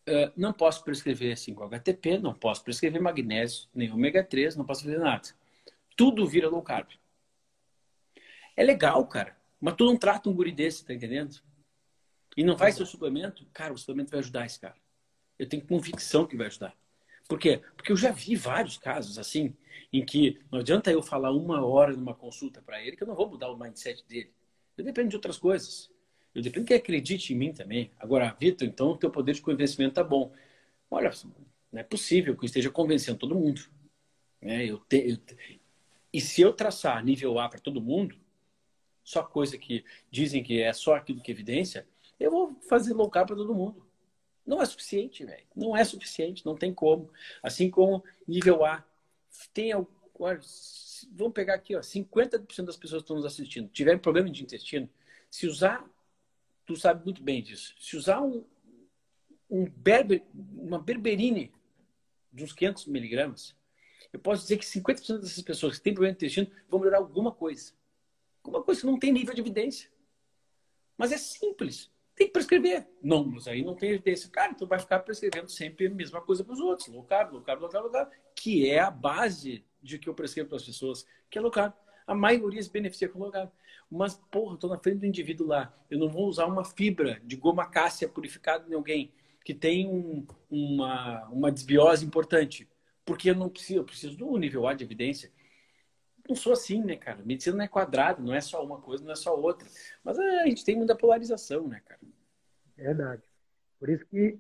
[0.09, 4.99] Uh, não posso prescrever 5-HTP, não posso prescrever magnésio, nem ômega 3, não posso fazer
[4.99, 5.31] nada.
[5.97, 6.91] Tudo vira low carb.
[8.57, 9.37] É legal, cara.
[9.61, 11.41] Mas tu não trata um guri desse, tá entendendo?
[12.37, 14.77] E não vai ser o suplemento, cara, o suplemento vai ajudar esse cara.
[15.37, 16.77] Eu tenho convicção que vai ajudar.
[17.29, 17.61] Por quê?
[17.77, 19.55] Porque eu já vi vários casos assim,
[19.93, 23.15] em que não adianta eu falar uma hora numa consulta para ele, que eu não
[23.15, 24.33] vou mudar o mindset dele.
[24.77, 25.91] Eu dependo de outras coisas.
[26.35, 27.91] Eu dependo que ele acredite em mim também.
[27.99, 30.33] Agora, Vitor, então o teu poder de convencimento tá bom.
[30.91, 31.11] Olha,
[31.71, 33.63] não é possível que eu esteja convencendo todo mundo.
[34.41, 34.65] Né?
[34.67, 35.61] Eu te, eu te...
[36.13, 38.17] E se eu traçar nível A para todo mundo,
[39.03, 41.87] só coisa que dizem que é só aquilo que é evidência,
[42.19, 43.87] eu vou fazer low para todo mundo.
[44.47, 45.47] Não é suficiente, velho.
[45.55, 47.11] Não é suficiente, não tem como.
[47.43, 48.85] Assim como nível A.
[49.53, 49.73] Tem
[51.15, 54.89] vamos pegar aqui, ó, 50% das pessoas que estão nos assistindo tiverem problema de intestino,
[55.31, 55.85] se usar
[56.65, 57.75] tu sabe muito bem disso.
[57.79, 58.45] Se usar um,
[59.51, 61.53] um berber, uma berberine
[62.33, 63.55] de uns 500 miligramas,
[64.13, 67.33] eu posso dizer que 50% dessas pessoas que têm problema de intestino vão melhorar alguma
[67.33, 67.73] coisa.
[68.43, 69.91] Alguma coisa que não tem nível de evidência.
[70.97, 71.91] Mas é simples.
[72.23, 72.87] Tem que prescrever.
[73.03, 74.31] Não, mas aí não tem evidência.
[74.31, 76.87] Cara, então vai ficar prescrevendo sempre a mesma coisa para os outros.
[76.87, 80.15] Low carb, low carb, low carb, low carb, que é a base de que eu
[80.15, 81.73] prescrevo para as pessoas, que é low carb.
[82.07, 83.51] A maioria se beneficia com low carb.
[83.91, 85.77] Mas, porra, estou na frente do indivíduo lá.
[85.91, 89.13] Eu não vou usar uma fibra de goma cássia purificada em alguém
[89.45, 92.69] que tem um, uma, uma desbiose importante.
[93.05, 95.33] Porque eu não preciso, eu preciso do nível A de evidência.
[96.29, 97.23] Não sou assim, né, cara?
[97.25, 99.67] Medicina não é quadrada, não é só uma coisa, não é só outra.
[100.05, 102.01] Mas a gente tem muita polarização, né, cara?
[102.77, 103.23] Verdade.
[103.79, 104.39] Por isso que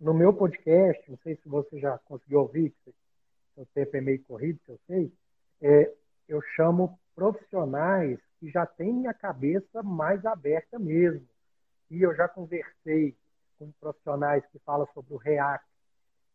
[0.00, 2.74] no meu podcast, não sei se você já conseguiu ouvir,
[3.54, 5.12] seu tempo é meio corrido, que eu sei,
[5.60, 5.92] é,
[6.28, 11.26] eu chamo profissionais que já têm a cabeça mais aberta mesmo.
[11.90, 13.14] E eu já conversei
[13.58, 15.64] com profissionais que falam sobre o REACT,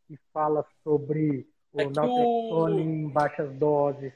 [0.07, 4.13] que fala sobre o é naltrexone em baixas doses.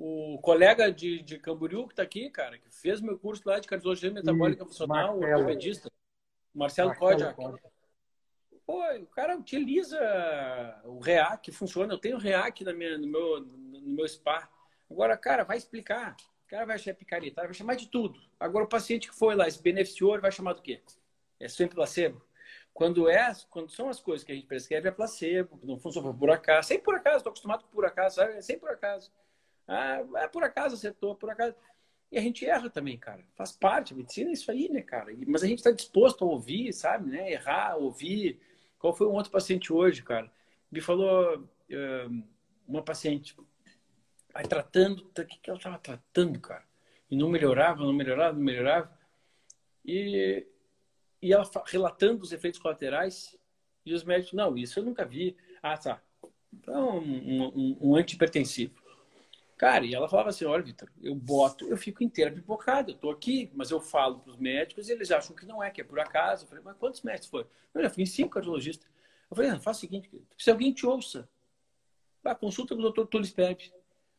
[0.00, 3.66] O colega de, de Camboriú que está aqui, cara, que fez meu curso lá de
[3.66, 5.92] cardiologia metabólica Isso, funcional, Marcelo, o ortopedista,
[6.54, 7.60] Marcelo, Marcelo Kodiak.
[8.64, 9.98] Pô, o cara utiliza
[10.84, 11.92] o REAC, funciona.
[11.92, 14.48] Eu tenho REAC na minha, no, meu, no meu spa.
[14.88, 16.16] Agora, cara, vai explicar.
[16.44, 18.20] O cara vai achar picareta, vai chamar de tudo.
[18.38, 20.80] Agora, o paciente que foi lá, se beneficiou, ele vai chamar do quê?
[21.40, 22.24] É sempre placebo?
[22.72, 26.30] Quando, é, quando são as coisas que a gente prescreve, é placebo, não funciona por
[26.30, 26.68] acaso.
[26.68, 28.34] Sem por acaso, estou acostumado com por acaso, sabe?
[28.34, 29.10] É sem por acaso.
[29.68, 31.54] Ah, é por acaso, acertou, por acaso.
[32.10, 33.22] E a gente erra também, cara.
[33.36, 35.14] Faz parte, medicina é isso aí, né, cara?
[35.26, 37.30] Mas a gente está disposto a ouvir, sabe, né?
[37.30, 38.40] Errar, ouvir.
[38.78, 40.32] Qual foi um outro paciente hoje, cara?
[40.72, 41.46] Me falou
[42.66, 43.36] uma paciente,
[44.34, 46.64] aí tratando, o que, que ela estava tratando, cara?
[47.10, 48.98] E não melhorava, não melhorava, não melhorava.
[49.84, 50.46] E
[51.20, 53.36] e ela relatando os efeitos colaterais
[53.84, 55.36] e os médicos, não, isso eu nunca vi.
[55.62, 56.00] Ah, tá.
[56.52, 58.77] Então, um, um, um antihipertensivo.
[59.58, 63.10] Cara, e ela falava assim, olha, Vitor, eu boto, eu fico inteira pipocada, eu tô
[63.10, 65.84] aqui, mas eu falo para os médicos e eles acham que não é, que é
[65.84, 66.44] por acaso.
[66.44, 67.48] Eu falei, mas quantos médicos foram?
[67.74, 68.88] Eu já fui em cinco cardiologistas.
[69.28, 71.28] Eu falei, ah, faz o seguinte, se alguém te ouça,
[72.22, 73.72] vá, consulta com o doutor Tulis Pepe.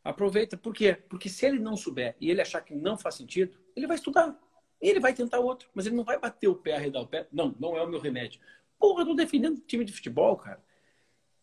[0.03, 0.93] Aproveita, por quê?
[1.09, 4.37] Porque se ele não souber e ele achar que não faz sentido, ele vai estudar.
[4.81, 7.27] Ele vai tentar outro, mas ele não vai bater o pé, arredar o pé.
[7.31, 8.41] Não, não é o meu remédio.
[8.77, 10.61] Porra, eu tô defendendo time de futebol, cara.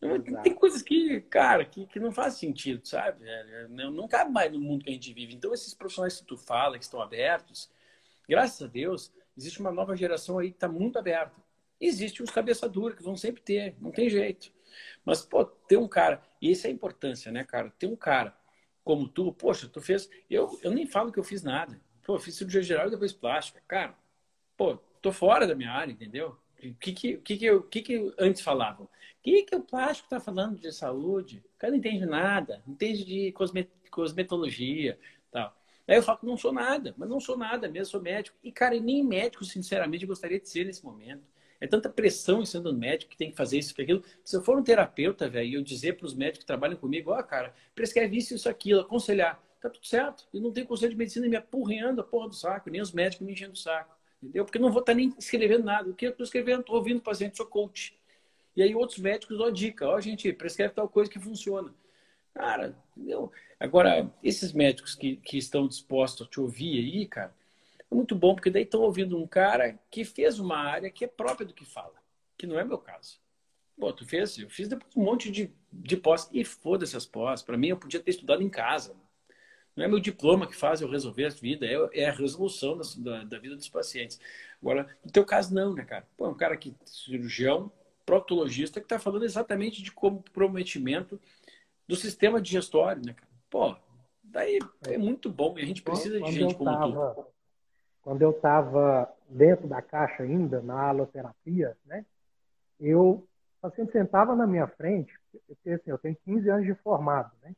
[0.01, 0.43] Exato.
[0.43, 3.25] Tem coisas que, cara, que, que não faz sentido, sabe?
[3.71, 5.35] Não, não cabe mais no mundo que a gente vive.
[5.35, 7.71] Então, esses profissionais que tu fala, que estão abertos,
[8.29, 11.35] graças a Deus, existe uma nova geração aí que está muito aberta.
[11.81, 14.53] Existe os cabeça dura, que vão sempre ter, não tem jeito.
[15.05, 17.71] Mas, pô, ter um cara, e essa é a importância, né, cara?
[17.79, 18.37] Ter um cara
[18.85, 20.09] como tu, poxa, tu fez.
[20.31, 21.81] Eu, eu nem falo que eu fiz nada.
[22.05, 23.63] Pô, fiz cirurgia geral e depois plástica.
[23.67, 23.97] Cara,
[24.57, 26.39] pô, tô fora da minha área, entendeu?
[26.70, 28.87] O que que, que, que, que, antes falavam?
[28.87, 28.90] O
[29.22, 31.42] que, que o plástico está falando de saúde?
[31.57, 34.98] O cara não entende nada, não entende de cosmet, cosmetologia
[35.31, 35.57] tal.
[35.88, 38.37] Aí eu falo que não sou nada, mas não sou nada mesmo, sou médico.
[38.42, 41.22] E, cara, nem médico, sinceramente, gostaria de ser nesse momento.
[41.61, 44.02] É tanta pressão em sendo um médico que tem que fazer isso e aquilo.
[44.24, 47.12] Se eu for um terapeuta, velho, e eu dizer para os médicos que trabalham comigo,
[47.12, 50.26] ó, oh, cara, prescreve isso, isso, aquilo, aconselhar tá tudo certo.
[50.33, 53.26] E não tem conselho de medicina me apurreando a porra do saco, nem os médicos
[53.26, 53.96] me enchendo o saco.
[54.22, 54.44] Entendeu?
[54.44, 55.90] Porque não vou estar tá nem escrevendo nada.
[55.90, 56.61] O que eu estou escrevendo?
[56.61, 57.98] Estou ouvindo o paciente, sou coach.
[58.55, 59.87] E aí outros médicos dão dica.
[59.87, 61.74] Ó, gente, prescreve tal coisa que funciona.
[62.35, 63.31] Cara, entendeu?
[63.59, 67.35] Agora, esses médicos que, que estão dispostos a te ouvir aí, cara,
[67.90, 71.09] é muito bom, porque daí estão ouvindo um cara que fez uma área que é
[71.09, 71.94] própria do que fala,
[72.37, 73.18] que não é meu caso.
[73.79, 74.38] Pô, tu fez?
[74.38, 76.29] Eu fiz depois um monte de, de pós.
[76.33, 77.42] E foda-se as pós.
[77.42, 78.96] Para mim, eu podia ter estudado em casa.
[79.77, 83.25] Não é meu diploma que faz eu resolver a vida, é, é a resolução da,
[83.25, 84.19] da, vida dos pacientes.
[84.61, 86.07] Agora, no teu caso, não, né, cara?
[86.17, 87.71] Pô, é um cara que, cirurgião,
[88.07, 91.21] proctologista, que está falando exatamente de comprometimento
[91.87, 93.29] do sistema digestório, né, cara?
[93.51, 93.77] Pô,
[94.25, 97.27] daí é muito bom e a gente precisa quando de gente como tava, tu.
[98.03, 102.07] Quando eu estava dentro da caixa ainda, na aloterapia, né?
[102.81, 103.29] Eu, o
[103.61, 105.12] paciente sentava na minha frente,
[105.47, 107.55] porque assim, eu tenho 15 anos de formado, né?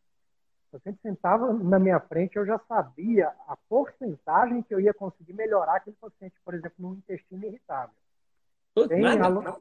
[0.72, 5.32] Eu sempre sentava na minha frente, eu já sabia a porcentagem que eu ia conseguir
[5.32, 7.94] melhorar aquele paciente, por exemplo, no intestino irritável.
[8.86, 9.60] Tem, alo...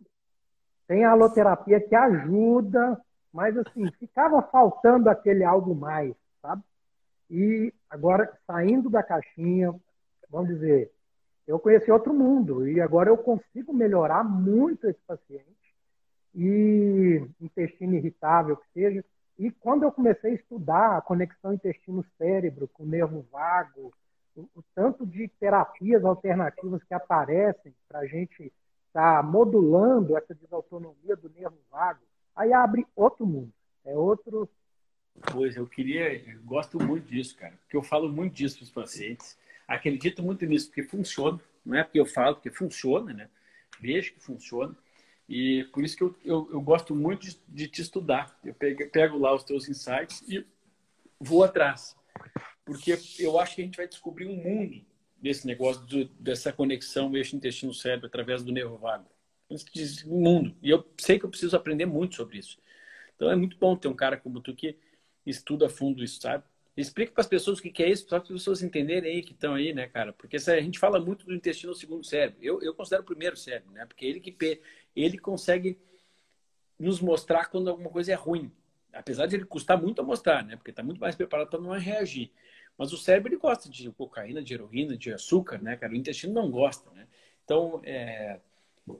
[0.86, 6.62] tem a aloterapia que ajuda, mas assim, ficava faltando aquele algo mais, sabe?
[7.30, 9.74] E agora, saindo da caixinha,
[10.30, 10.92] vamos dizer,
[11.48, 15.46] eu conheci outro mundo e agora eu consigo melhorar muito esse paciente.
[16.36, 19.04] E intestino irritável que seja,
[19.38, 23.94] e quando eu comecei a estudar a conexão intestino-cérebro com nervo vago
[24.36, 28.52] o, o tanto de terapias alternativas que aparecem para a gente
[28.88, 32.02] estar tá modulando essa desautonomia do nervo vago,
[32.36, 33.52] aí abre outro mundo.
[33.86, 34.50] É outro.
[35.32, 38.72] Pois, eu queria, eu gosto muito disso, cara, porque eu falo muito disso para os
[38.72, 39.38] pacientes.
[39.68, 41.40] Acredito muito nisso, porque funciona.
[41.66, 43.30] Não é porque eu falo, porque funciona, né?
[43.80, 44.76] Vejo que funciona.
[45.28, 48.40] E por isso que eu, eu, eu gosto muito de, de, te estudar.
[48.44, 50.46] Eu pego, pego lá os teus insights e
[51.20, 51.96] vou atrás.
[52.64, 54.86] Porque eu acho que a gente vai descobrir um mundo
[55.22, 59.10] desse negócio, do, dessa conexão eixo intestino-cérebro através do nervo vago.
[59.50, 59.58] Um
[60.06, 60.56] mundo.
[60.62, 62.58] E eu sei que eu preciso aprender muito sobre isso.
[63.16, 64.78] Então é muito bom ter um cara como tu que
[65.26, 66.44] estuda a fundo isso, sabe?
[66.76, 69.32] Explica para as pessoas o que é isso, só para as pessoas entenderem aí que
[69.32, 70.14] estão aí, né, cara?
[70.14, 72.38] Porque a gente fala muito do intestino segundo cérebro.
[72.40, 73.84] Eu, eu considero o primeiro cérebro, né?
[73.86, 74.32] Porque ele que
[75.04, 75.80] ele consegue
[76.80, 78.52] nos mostrar quando alguma coisa é ruim.
[78.94, 80.56] Apesar de ele custar muito a mostrar, né?
[80.56, 82.32] Porque está muito mais preparado para não reagir.
[82.78, 85.94] Mas o cérebro ele gosta de cocaína, de heroína, de açúcar, né, cara?
[85.94, 87.08] O intestino não gosta, né?
[87.44, 88.40] Então, é,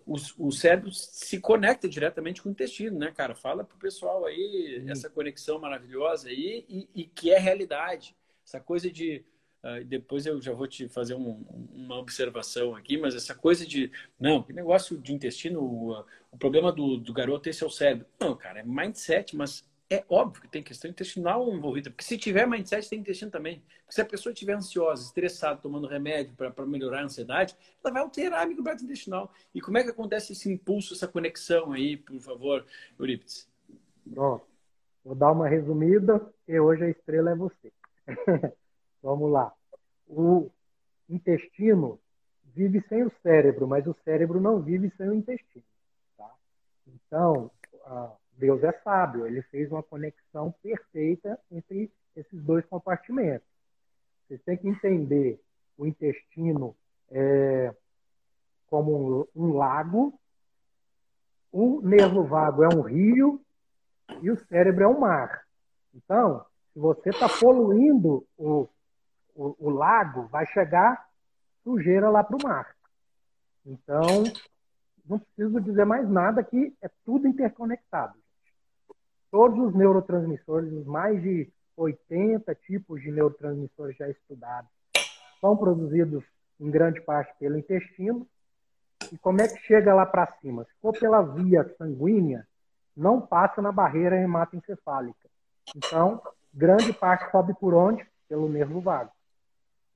[0.06, 3.36] o, o cérebro se conecta diretamente com o intestino, né, cara?
[3.36, 4.92] Fala pro pessoal aí uhum.
[4.92, 8.16] essa conexão maravilhosa aí e, e, que é realidade.
[8.46, 9.24] Essa coisa de.
[9.64, 11.44] Uh, depois eu já vou te fazer um,
[11.74, 13.92] uma observação aqui, mas essa coisa de.
[14.20, 18.06] Não, que negócio de intestino, o, o problema do, do garoto esse é o cérebro.
[18.20, 22.46] Não, cara, é mindset, mas é óbvio que tem questão intestinal envolvida, porque se tiver
[22.46, 23.64] mindset, tem intestino também.
[23.80, 28.02] Porque se a pessoa estiver ansiosa, estressada, tomando remédio para melhorar a ansiedade, ela vai
[28.02, 29.32] alterar a microbiota intestinal.
[29.56, 32.66] E como é que acontece esse impulso, essa conexão aí, por favor,
[33.00, 33.50] Eurípides?
[34.14, 34.46] Pronto.
[35.04, 37.72] Vou dar uma resumida e hoje a estrela é você.
[39.08, 39.54] Vamos lá.
[40.06, 40.52] O
[41.10, 41.98] intestino
[42.54, 45.64] vive sem o cérebro, mas o cérebro não vive sem o intestino.
[46.18, 46.30] Tá?
[46.86, 47.50] Então,
[48.34, 53.48] Deus é sábio, ele fez uma conexão perfeita entre esses dois compartimentos.
[54.28, 55.40] Você tem que entender
[55.78, 56.76] o intestino
[57.10, 57.74] é,
[58.70, 60.20] como um, um lago,
[61.50, 63.42] o nervo vago é um rio
[64.22, 65.48] e o cérebro é um mar.
[65.96, 68.68] Então, se você está poluindo o,
[69.38, 71.08] o, o, lago, vai chegar
[71.64, 72.76] sujeira lá para o mar.
[73.66, 74.24] Então,
[75.06, 78.16] não preciso dizer mais nada que é tudo interconectado
[79.32, 84.70] todos os neurotransmissores, os mais de 80 tipos de neurotransmissores já estudados,
[85.40, 86.24] são produzidos
[86.60, 88.28] em grande parte pelo intestino.
[89.12, 90.64] E como é que chega lá para cima?
[90.64, 92.48] Se for pela via sanguínea,
[92.96, 95.30] não passa na barreira hematoencefálica.
[95.76, 96.22] Então,
[96.54, 98.06] grande parte sobe por onde?
[98.28, 99.12] Pelo nervo vago.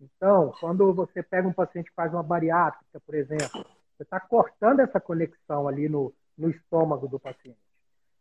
[0.02, 4.80] Então, quando você pega um paciente que faz uma bariátrica, por exemplo, você está cortando
[4.80, 7.60] essa conexão ali no, no estômago do paciente.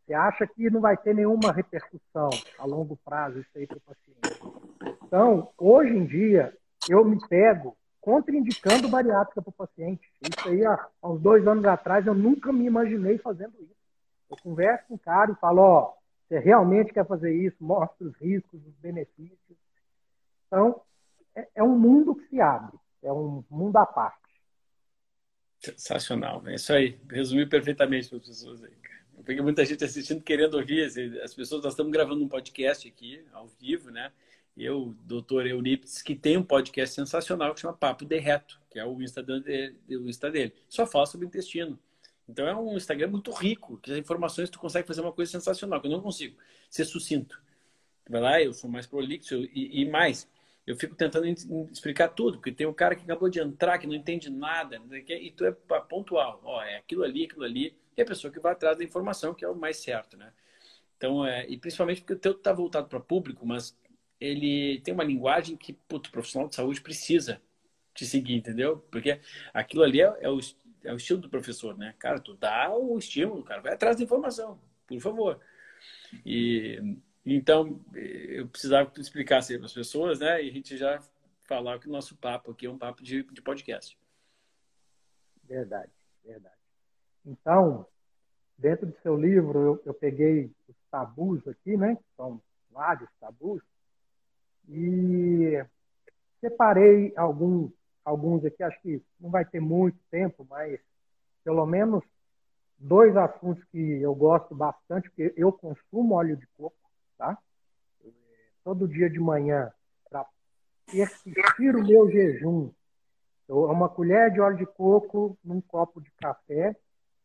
[0.04, 3.80] Você acha que não vai ter nenhuma repercussão a longo prazo isso aí para o
[3.80, 5.00] paciente.
[5.04, 6.54] Então, hoje em dia,
[6.88, 10.02] eu me pego contraindicando bariátrica para o paciente.
[10.20, 13.76] Isso aí, há uns dois anos atrás, eu nunca me imaginei fazendo isso.
[14.30, 15.94] Eu converso com o cara e falo, ó,
[16.28, 17.56] você realmente quer fazer isso?
[17.60, 19.58] Mostra os riscos, os benefícios.
[20.46, 20.80] Então,
[21.34, 22.78] é, é um mundo que se abre.
[23.02, 24.18] É um mundo à parte.
[25.58, 26.42] Sensacional.
[26.46, 26.98] É isso aí.
[27.10, 28.72] Resumiu perfeitamente para as pessoas aí.
[29.16, 30.84] Eu peguei muita gente assistindo querendo ouvir.
[31.22, 34.10] As pessoas, nós estamos gravando um podcast aqui, ao vivo, né?
[34.56, 39.00] Eu, doutor Euripides, que tem um podcast sensacional que chama Papo Derreto, que é o
[39.02, 40.54] Insta dele, o Insta dele.
[40.68, 41.78] Só fala sobre intestino.
[42.28, 45.80] Então é um Instagram muito rico, que as informações tu consegue fazer uma coisa sensacional,
[45.80, 46.36] que eu não consigo
[46.68, 47.40] ser sucinto.
[48.08, 50.28] Vai lá, eu sou mais prolixo e, e mais.
[50.70, 51.26] Eu fico tentando
[51.72, 55.30] explicar tudo, porque tem um cara que acabou de entrar, que não entende nada, e
[55.32, 55.52] tu é
[55.88, 56.40] pontual.
[56.44, 59.44] Ó, é aquilo ali, aquilo ali e a pessoa que vai atrás da informação, que
[59.44, 60.32] é o mais certo, né?
[60.96, 63.76] Então, é, e principalmente porque o teu está voltado para público, mas
[64.20, 67.42] ele tem uma linguagem que puto, o profissional de saúde precisa
[67.92, 68.78] te seguir, entendeu?
[68.92, 69.18] Porque
[69.52, 70.38] aquilo ali é, é, o,
[70.84, 71.96] é o estilo do professor, né?
[71.98, 75.40] Cara, tu dá o estímulo, cara, vai atrás da informação, por favor.
[76.24, 76.96] E
[77.36, 80.42] então, eu precisava tu explicasse para as pessoas, né?
[80.42, 81.00] E a gente já
[81.44, 83.98] falar que o nosso papo aqui é um papo de, de podcast.
[85.44, 85.90] Verdade,
[86.24, 86.54] verdade.
[87.26, 87.86] Então,
[88.56, 91.98] dentro do seu livro, eu, eu peguei os tabus aqui, né?
[92.16, 93.62] São vários tabus.
[94.68, 95.64] E
[96.40, 97.72] separei alguns,
[98.04, 100.80] alguns aqui, acho que não vai ter muito tempo, mas
[101.42, 102.02] pelo menos
[102.78, 106.76] dois assuntos que eu gosto bastante, porque eu consumo óleo de coco,
[107.20, 107.36] tá?
[108.64, 109.70] Todo dia de manhã,
[110.08, 110.24] para
[110.86, 112.72] persistir o meu jejum,
[113.46, 116.74] uma colher de óleo de coco num copo de café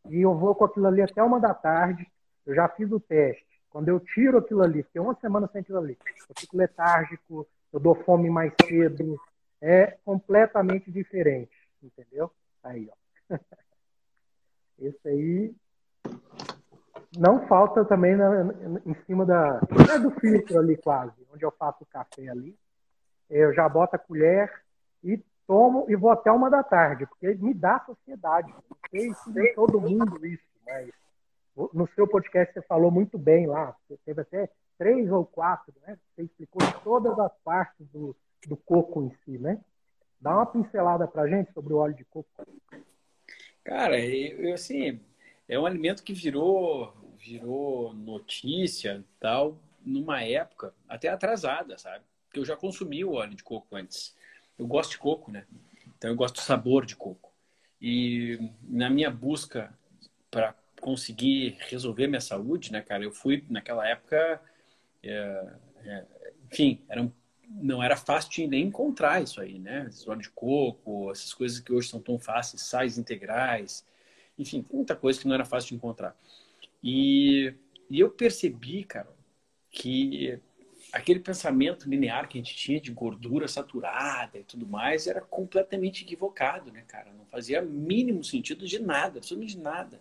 [0.09, 2.05] e eu vou com aquilo ali até uma da tarde.
[2.45, 3.45] Eu já fiz o teste.
[3.69, 5.97] Quando eu tiro aquilo ali, fiquei uma semana sem aquilo ali,
[6.29, 9.19] eu fico letárgico, eu dou fome mais cedo,
[9.61, 11.51] é completamente diferente,
[11.83, 12.31] entendeu?
[12.63, 13.35] Aí, ó.
[14.79, 15.55] Esse aí
[17.17, 18.43] não falta também na,
[18.85, 19.59] em cima da
[19.93, 22.55] é do filtro ali quase, onde eu faço o café ali.
[23.29, 24.51] Eu já boto a colher
[25.03, 28.53] e tomo e vou até uma da tarde, porque me dá sociedade.
[28.89, 30.89] Sei se todo mundo isso, mas
[31.73, 33.75] no seu podcast você falou muito bem lá.
[33.87, 35.97] Você teve até três ou quatro, né?
[36.15, 38.15] Você explicou todas as partes do,
[38.47, 39.59] do coco em si, né?
[40.19, 42.29] Dá uma pincelada para gente sobre o óleo de coco.
[43.63, 44.99] Cara, eu, assim,
[45.47, 52.03] é um alimento que virou, virou notícia tal, numa época até atrasada, sabe?
[52.31, 54.15] Que eu já consumi o óleo de coco antes.
[54.57, 55.45] Eu gosto de coco, né?
[55.97, 57.31] Então eu gosto do sabor de coco.
[57.81, 59.73] E na minha busca
[60.31, 64.41] para conseguir resolver minha saúde, né, cara, eu fui naquela época,
[65.01, 65.53] é,
[65.83, 66.05] é,
[66.51, 67.11] enfim, era um,
[67.47, 69.89] não era fácil de nem encontrar isso aí, né?
[70.07, 73.85] Óleo de coco, essas coisas que hoje são tão fáceis, sais integrais,
[74.37, 76.15] enfim, tem muita coisa que não era fácil de encontrar.
[76.87, 77.51] E,
[77.89, 79.11] e eu percebi, cara,
[79.71, 80.39] que
[80.93, 86.03] aquele pensamento linear que a gente tinha de gordura saturada e tudo mais era completamente
[86.03, 87.11] equivocado, né, cara?
[87.11, 89.99] Não fazia mínimo sentido de nada, absolutamente nada.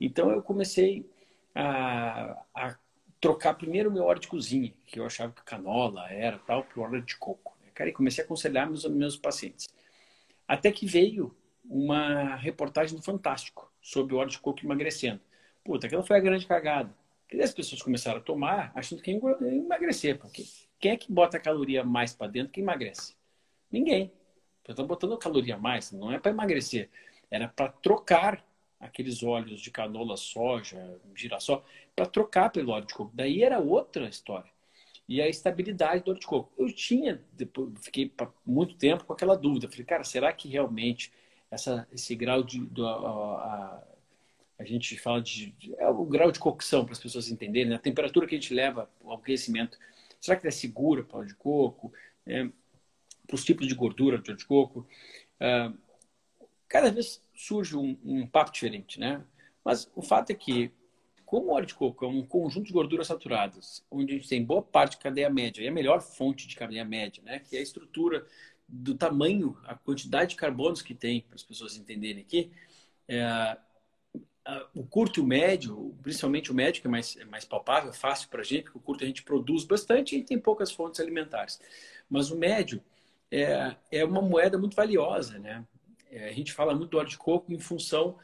[0.00, 1.06] Então eu comecei
[1.54, 2.78] a, a
[3.20, 7.02] trocar primeiro meu óleo de cozinha, que eu achava que canola era tal, para óleo
[7.02, 7.54] de coco.
[7.62, 7.70] Né?
[7.74, 9.68] Cara, e comecei a aconselhar meus, meus pacientes.
[10.48, 15.20] Até que veio uma reportagem do Fantástico sobre o óleo de coco emagrecendo.
[15.66, 16.94] Puta, aquela foi a grande cagada.
[17.26, 19.18] Porque as pessoas começaram a tomar achando que ia
[19.52, 20.16] emagrecer.
[20.16, 20.44] Porque
[20.78, 23.16] quem é que bota caloria mais para dentro que emagrece?
[23.70, 24.12] Ninguém.
[24.66, 26.88] Estão botando caloria mais, não é para emagrecer.
[27.30, 28.44] Era para trocar
[28.78, 31.64] aqueles óleos de canola, soja, girassol,
[31.94, 33.10] para trocar pelo óleo de coco.
[33.14, 34.50] Daí era outra história.
[35.08, 36.52] E a estabilidade do óleo de coco.
[36.56, 38.12] Eu tinha, depois, fiquei
[38.44, 39.68] muito tempo com aquela dúvida.
[39.68, 41.12] Falei, cara, será que realmente
[41.50, 42.60] essa, esse grau de.
[42.66, 43.82] Do, a, a,
[44.58, 45.54] a, gente fala de.
[45.78, 47.76] É o grau de cocção, para as pessoas entenderem, né?
[47.76, 49.78] a temperatura que a gente leva ao aquecimento.
[50.20, 51.92] Será que é segura para o óleo de coco?
[52.26, 52.48] É,
[53.26, 54.86] para os tipos de gordura do óleo de coco?
[55.38, 55.70] É,
[56.68, 59.22] cada vez surge um, um, papo diferente, né?
[59.64, 60.70] Mas o fato é que,
[61.24, 64.44] como o óleo de coco é um conjunto de gorduras saturadas, onde a gente tem
[64.44, 67.40] boa parte de cadeia média, e a melhor fonte de cadeia média, né?
[67.40, 68.26] Que é a estrutura
[68.68, 72.50] do tamanho, a quantidade de carbonos que tem, para as pessoas entenderem aqui,
[73.06, 73.56] é,
[74.74, 78.28] o curto e o médio, principalmente o médio, que é mais, é mais palpável, fácil
[78.28, 81.60] para a gente, porque o curto a gente produz bastante e tem poucas fontes alimentares.
[82.08, 82.82] Mas o médio
[83.30, 85.64] é, é uma moeda muito valiosa, né?
[86.10, 88.18] É, a gente fala muito do óleo de coco em função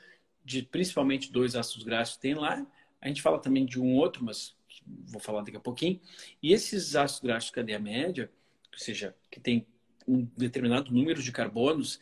[0.44, 2.64] de principalmente dois ácidos graxos que tem lá.
[3.00, 4.54] A gente fala também de um outro, mas
[4.86, 6.00] vou falar daqui a pouquinho.
[6.40, 8.30] E esses ácidos graxos de cadeia média,
[8.72, 9.66] ou seja, que tem
[10.06, 12.00] um determinado número de carbonos,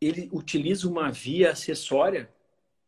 [0.00, 2.30] ele utiliza uma via acessória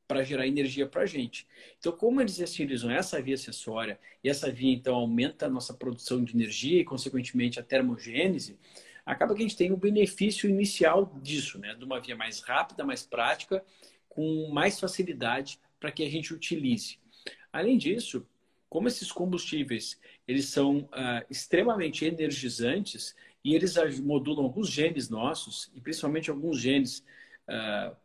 [0.06, 1.46] para gerar energia para a gente.
[1.78, 6.22] Então, como eles utilizam essa via acessória e essa via, então, aumenta a nossa produção
[6.22, 8.58] de energia e, consequentemente, a termogênese,
[9.06, 11.74] acaba que a gente tem o benefício inicial disso, né?
[11.74, 13.64] De uma via mais rápida, mais prática,
[14.08, 16.98] com mais facilidade para que a gente utilize.
[17.52, 18.26] Além disso,
[18.68, 25.80] como esses combustíveis eles são ah, extremamente energizantes, e eles modulam alguns genes nossos, e
[25.80, 27.04] principalmente alguns genes
[27.48, 27.96] uh,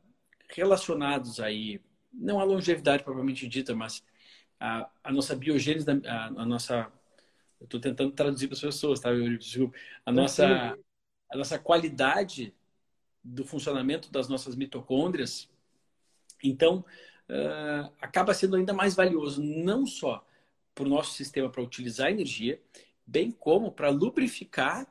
[0.50, 1.80] relacionados aí,
[2.18, 4.04] não à longevidade propriamente dita, mas
[4.60, 6.92] a, a nossa biogênese, a, a nossa.
[7.60, 9.12] Eu estou tentando traduzir para as pessoas, tá?
[9.12, 9.76] Eu, desculpa.
[10.06, 10.78] A nossa,
[11.32, 12.54] a nossa qualidade
[13.24, 15.50] do funcionamento das nossas mitocôndrias.
[16.44, 16.86] Então,
[17.30, 20.26] uh, acaba sendo ainda mais valioso, não só
[20.74, 22.62] para o nosso sistema para utilizar energia,
[23.06, 24.88] bem como para lubrificar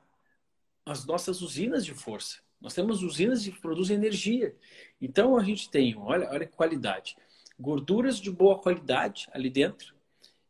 [0.84, 2.38] as nossas usinas de força.
[2.60, 4.56] Nós temos usinas que produzem energia.
[5.00, 7.16] Então a gente tem, olha, olha que qualidade,
[7.58, 9.94] gorduras de boa qualidade ali dentro,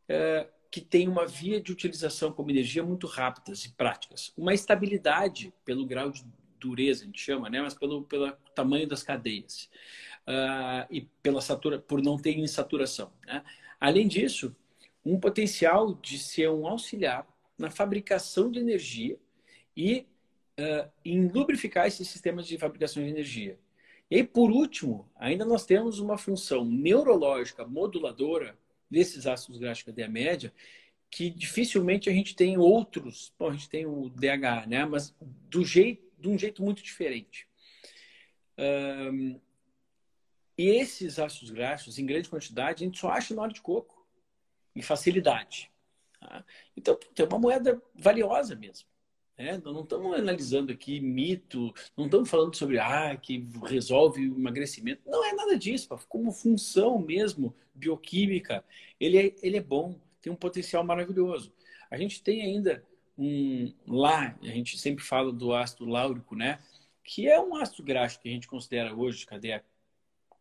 [0.07, 4.33] é, que tem uma via de utilização como energia muito rápidas e práticas.
[4.37, 6.25] Uma estabilidade pelo grau de
[6.59, 7.61] dureza, a gente chama, né?
[7.61, 9.69] mas pelo, pelo tamanho das cadeias.
[10.27, 13.13] Uh, e pela satura, por não ter insaturação.
[13.25, 13.43] Né?
[13.79, 14.55] Além disso,
[15.05, 17.25] um potencial de ser um auxiliar
[17.57, 19.17] na fabricação de energia
[19.75, 20.05] e
[20.59, 23.57] uh, em lubrificar esses sistemas de fabricação de energia.
[24.09, 28.57] E por último, ainda nós temos uma função neurológica moduladora
[28.89, 30.53] desses ácidos graxos de cadeia média,
[31.09, 33.33] que dificilmente a gente tem outros.
[33.37, 34.85] Bom, a gente tem o DH, né?
[34.85, 37.47] Mas do jeito, de um jeito muito diferente.
[38.57, 39.39] Um,
[40.57, 44.07] e esses ácidos graxos, em grande quantidade, a gente só acha no óleo de coco,
[44.75, 45.71] em facilidade.
[46.19, 46.43] Tá?
[46.75, 48.87] Então, é uma moeda valiosa mesmo.
[49.37, 49.61] Né?
[49.63, 55.01] Não estamos analisando aqui mito, não estamos falando sobre ah, que resolve o emagrecimento.
[55.05, 58.63] Não é nada disso, como função mesmo bioquímica,
[58.99, 61.53] ele é, ele é bom, tem um potencial maravilhoso.
[61.89, 62.83] A gente tem ainda
[63.17, 66.59] um lá, a gente sempre fala do ácido láurico, né?
[67.03, 69.63] Que é um ácido graxo que a gente considera hoje de cadeia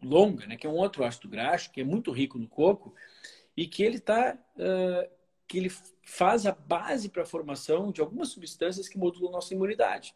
[0.02, 0.56] longa, né?
[0.56, 2.94] Que é um outro ácido graxo que é muito rico no coco
[3.56, 5.15] e que ele está uh,
[5.46, 5.70] que ele
[6.02, 10.14] faz a base para a formação de algumas substâncias que modulam nossa imunidade.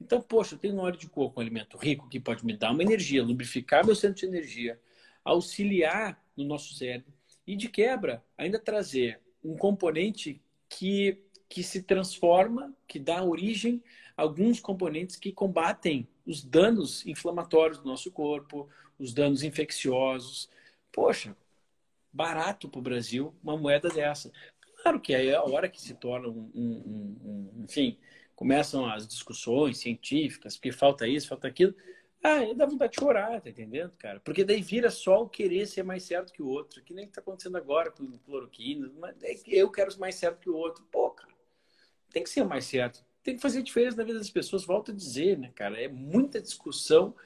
[0.00, 2.82] Então, poxa, eu tenho óleo de coco um alimento rico que pode me dar uma
[2.82, 4.80] energia, lubrificar meu centro de energia,
[5.24, 7.12] auxiliar no nosso cérebro
[7.46, 13.82] e, de quebra, ainda trazer um componente que, que se transforma, que dá origem
[14.16, 18.68] a alguns componentes que combatem os danos inflamatórios do nosso corpo,
[18.98, 20.48] os danos infecciosos.
[20.90, 21.36] Poxa,
[22.12, 24.32] barato para o Brasil uma moeda dessa.
[24.84, 27.98] Claro que aí é a hora que se torna um, um, um, enfim,
[28.36, 31.74] começam as discussões científicas, porque falta isso, falta aquilo.
[32.22, 34.20] Ah, dá vontade de chorar, tá entendendo, cara?
[34.20, 37.22] Porque daí vira só o querer ser mais certo que o outro, que nem tá
[37.22, 40.84] acontecendo agora com cloroquina, mas é eu quero mais certo que o outro.
[40.92, 41.32] Pô, cara,
[42.12, 43.02] tem que ser mais certo.
[43.22, 45.80] Tem que fazer diferença na vida das pessoas, volto a dizer, né, cara?
[45.80, 47.16] É muita discussão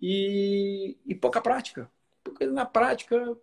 [0.00, 1.90] e, e pouca prática.
[2.22, 3.36] Porque na prática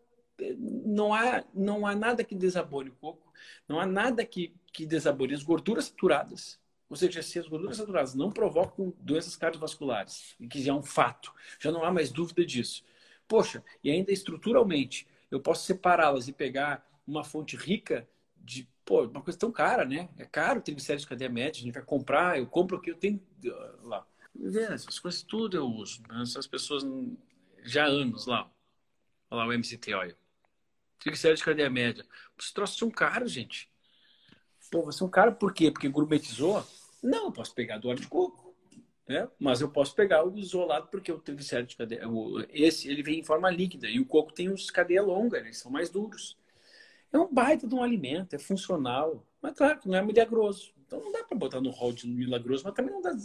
[0.58, 3.25] não há, não há nada que desabone o coco
[3.68, 6.60] não há nada que, que desabore as gorduras saturadas.
[6.89, 10.84] Ou seja, se as gorduras saturadas não provocam doenças cardiovasculares, e que já é um
[10.84, 12.84] fato, já não há mais dúvida disso.
[13.28, 19.22] Poxa, e ainda estruturalmente, eu posso separá-las e pegar uma fonte rica de pô, uma
[19.22, 20.10] coisa tão cara, né?
[20.18, 22.96] É caro triglicéridos de cadeia média, a gente vai comprar, eu compro o que eu
[22.96, 23.20] tenho
[23.82, 24.06] lá.
[24.72, 26.04] Essas coisas tudo eu uso.
[26.08, 26.22] Né?
[26.22, 26.84] Essas pessoas
[27.64, 28.52] já há anos lá.
[29.32, 30.16] Olha lá o MCT Oil.
[31.00, 32.06] Triglicéridos de cadeia média.
[32.38, 33.70] Os troços são caros, gente.
[34.72, 35.72] Pô, você é um cara por quê?
[35.72, 36.66] Porque gourmetizou?
[37.02, 38.56] Não, eu posso pegar do óleo de coco.
[39.08, 39.28] Né?
[39.39, 42.02] Mas eu posso pegar o isolado porque o triglicérido de cadeia...
[42.50, 43.88] Esse, ele vem em forma líquida.
[43.88, 46.38] E o coco tem os cadeia longa, eles são mais duros.
[47.14, 49.26] É um baita de um alimento, é funcional.
[49.41, 50.74] Mas claro que não é milagroso.
[50.86, 53.16] Então não dá para botar no rol de milagroso, mas também não dá,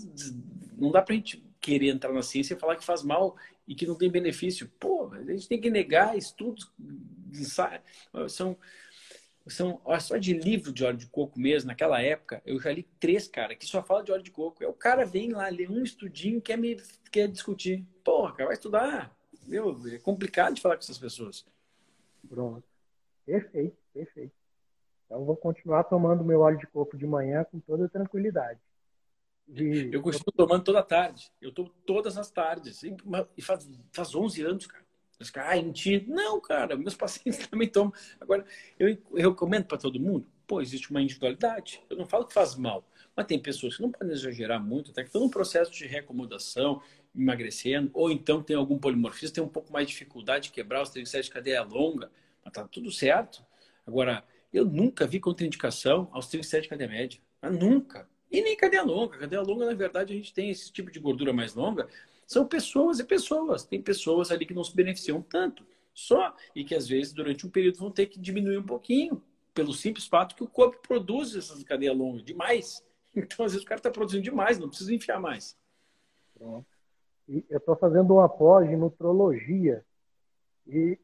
[0.76, 3.74] não dá para a gente querer entrar na ciência e falar que faz mal e
[3.74, 4.70] que não tem benefício.
[4.78, 6.70] Pô, a gente tem que negar estudos
[8.28, 8.56] são
[9.46, 13.26] são só de livro de óleo de coco mesmo, naquela época, eu já li três,
[13.26, 14.62] cara, que só fala de óleo de coco.
[14.62, 16.76] É o cara vem lá, lê um estudinho quer me
[17.10, 17.84] quer discutir.
[18.04, 19.16] Porra, cara, vai estudar.
[19.46, 21.44] Meu, é complicado de falar com essas pessoas.
[22.28, 22.62] Pronto.
[23.24, 24.32] Perfeito, perfeito.
[25.06, 28.60] Então vou continuar tomando meu óleo de coco de manhã com toda tranquilidade.
[29.48, 29.92] De...
[29.92, 31.32] Eu costumo tomando toda tarde.
[31.40, 32.82] Eu tomo todas as tardes.
[33.36, 34.84] E faz, faz 11 anos, cara.
[35.20, 36.04] Os caras, ah, mentira.
[36.08, 37.92] Não, cara, meus pacientes também tomam.
[38.18, 38.44] Agora,
[38.78, 40.26] eu, recomendo para todo mundo?
[40.46, 41.82] Pô, existe uma individualidade.
[41.90, 45.02] Eu não falo que faz mal, mas tem pessoas que não podem exagerar muito, até
[45.02, 46.82] que estão num processo de reacomodação,
[47.14, 50.90] emagrecendo, ou então tem algum polimorfismo, tem um pouco mais de dificuldade de quebrar os
[50.90, 52.10] triglicéridos de cadeia longa,
[52.42, 53.44] mas tá tudo certo.
[53.86, 57.20] Agora, eu nunca vi contraindicação aos triglicéridos de cadeia média.
[57.42, 58.08] Mas nunca.
[58.30, 59.18] E nem cadeia longa.
[59.18, 61.88] Cadeia longa, na verdade, a gente tem esse tipo de gordura mais longa,
[62.30, 63.64] são pessoas e pessoas.
[63.64, 67.50] Tem pessoas ali que não se beneficiam tanto só e que às vezes durante um
[67.50, 69.20] período vão ter que diminuir um pouquinho
[69.52, 72.86] pelo simples fato que o corpo produz essas cadeias longas demais.
[73.12, 75.56] Então às vezes o cara está produzindo demais, não precisa enfiar mais.
[76.32, 76.64] Pronto.
[77.28, 79.84] E eu estou fazendo uma pós em nutrologia
[80.64, 80.96] e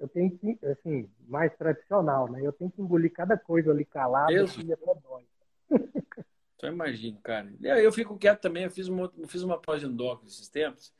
[0.00, 2.40] eu tenho que, assim, mais tradicional, né?
[2.42, 5.26] Eu tenho que engolir cada coisa ali calada e até dói.
[6.64, 7.52] Só imagino, cara.
[7.62, 8.64] Eu fico quieto também.
[8.64, 10.94] Eu fiz uma, eu fiz uma pós de esses tempos.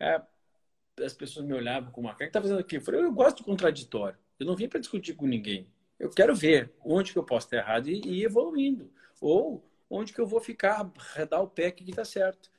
[0.00, 0.20] É,
[1.00, 2.24] as pessoas me olhavam com uma cara.
[2.24, 2.76] O que tá fazendo aqui?
[2.76, 4.18] Eu falei, eu gosto do contraditório.
[4.36, 5.72] Eu não vim para discutir com ninguém.
[5.96, 8.90] Eu quero ver onde que eu posso estar errado e, e evoluindo.
[9.20, 12.50] Ou onde que eu vou ficar, redar o pé que está certo.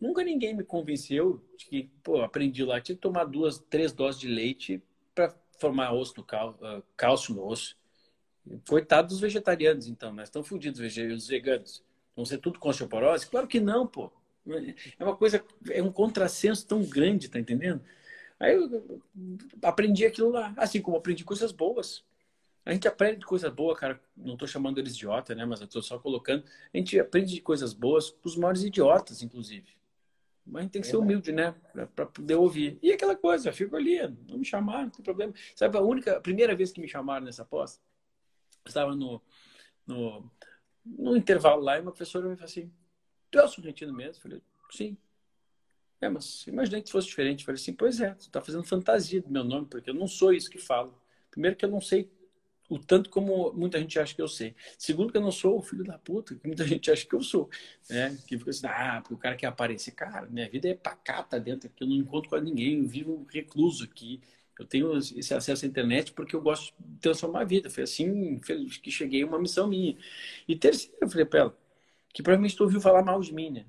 [0.00, 4.20] Nunca ninguém me convenceu de que, pô, aprendi lá, tinha que tomar duas, três doses
[4.20, 4.80] de leite
[5.12, 7.76] para formar osso no cal, uh, cálcio no osso.
[8.68, 11.82] Coitado dos vegetarianos, então, mas estão fodidos os veganos.
[12.14, 13.26] Vão ser tudo com osteoporose?
[13.26, 14.10] Claro que não, pô.
[14.98, 17.82] É uma coisa, é um contrassenso tão grande, tá entendendo?
[18.38, 19.02] Aí eu
[19.62, 22.04] aprendi aquilo lá, assim como aprendi coisas boas.
[22.64, 24.00] A gente aprende coisas boas, cara.
[24.16, 25.44] Não estou chamando eles de idiota, né?
[25.44, 26.44] Mas eu estou só colocando.
[26.74, 29.76] A gente aprende coisas boas com os maiores idiotas, inclusive.
[30.44, 31.54] Mas a gente tem que ser humilde, né?
[31.94, 32.78] Para poder ouvir.
[32.82, 35.32] E aquela coisa, eu fico ali, não me chamaram, não tem problema.
[35.54, 37.80] Sabe a única, a primeira vez que me chamaram nessa posta?
[38.68, 39.22] Estava no,
[39.86, 40.30] no,
[40.84, 42.72] no, intervalo lá e uma professora me falou assim:
[43.30, 44.16] Tu é o surrentino mesmo?
[44.16, 44.96] Eu falei: Sim.
[46.00, 47.40] É, mas imaginei que fosse diferente.
[47.40, 50.06] Eu falei assim: Pois é, tu está fazendo fantasia do meu nome, porque eu não
[50.06, 51.00] sou isso que falo.
[51.30, 52.10] Primeiro, que eu não sei
[52.68, 54.54] o tanto como muita gente acha que eu sei.
[54.78, 57.22] Segundo, que eu não sou o filho da puta, que muita gente acha que eu
[57.22, 57.48] sou.
[57.88, 58.16] Né?
[58.26, 59.92] Que fica assim, ah, porque o cara quer aparecer.
[59.92, 63.84] Cara, minha vida é pacata dentro aqui, eu não encontro com ninguém, eu vivo recluso
[63.84, 64.20] aqui.
[64.58, 67.68] Eu tenho esse acesso à internet porque eu gosto de transformar a vida.
[67.68, 68.38] Foi assim
[68.82, 69.96] que cheguei uma missão minha.
[70.48, 71.58] E terceiro, eu falei para ela,
[72.12, 73.66] que provavelmente tu ouviu falar mal de mim, né?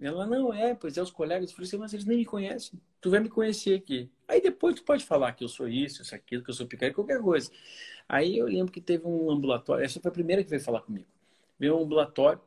[0.00, 1.50] Ela, não, é, pois é, os colegas.
[1.50, 2.80] Eu falei assim, mas eles nem me conhecem.
[3.00, 4.10] Tu vai me conhecer aqui.
[4.26, 6.96] Aí depois tu pode falar que eu sou isso, isso, aquilo, que eu sou picareta,
[6.96, 7.50] qualquer coisa.
[8.08, 11.06] Aí eu lembro que teve um ambulatório, essa foi a primeira que veio falar comigo.
[11.58, 12.40] Veio um ambulatório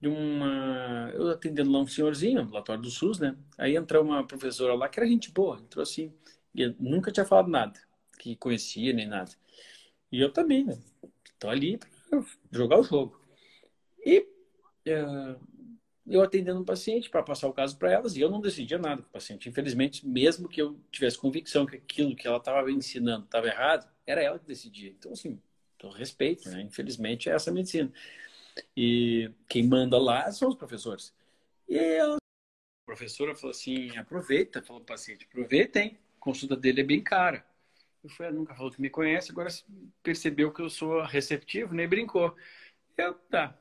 [0.00, 1.10] de uma.
[1.14, 3.36] Eu atendendo lá um senhorzinho, ambulatório do SUS, né?
[3.58, 6.12] Aí entrou uma professora lá que era gente boa, entrou assim,
[6.54, 7.80] e nunca tinha falado nada,
[8.18, 9.32] que conhecia nem nada.
[10.10, 10.78] E eu também, né?
[11.38, 13.20] Tô ali para jogar o jogo.
[14.04, 15.40] E uh,
[16.06, 19.02] eu atendendo um paciente para passar o caso para elas, e eu não decidia nada
[19.02, 19.48] com o paciente.
[19.48, 24.22] Infelizmente, mesmo que eu tivesse convicção que aquilo que ela estava ensinando estava errado, era
[24.22, 24.90] ela que decidia.
[24.90, 25.40] Então, assim,
[25.82, 26.62] eu respeito, né?
[26.62, 27.92] Infelizmente, é essa a medicina.
[28.76, 31.12] E quem manda lá são os professores.
[31.68, 36.84] E ela, a professora falou assim: aproveita, falou o paciente, aproveitem, a consulta dele é
[36.84, 37.44] bem cara.
[38.02, 39.50] Eu falei, ah, nunca falou que me conhece, agora
[40.02, 42.34] percebeu que eu sou receptivo, nem brincou.
[42.96, 43.56] Eu, tá.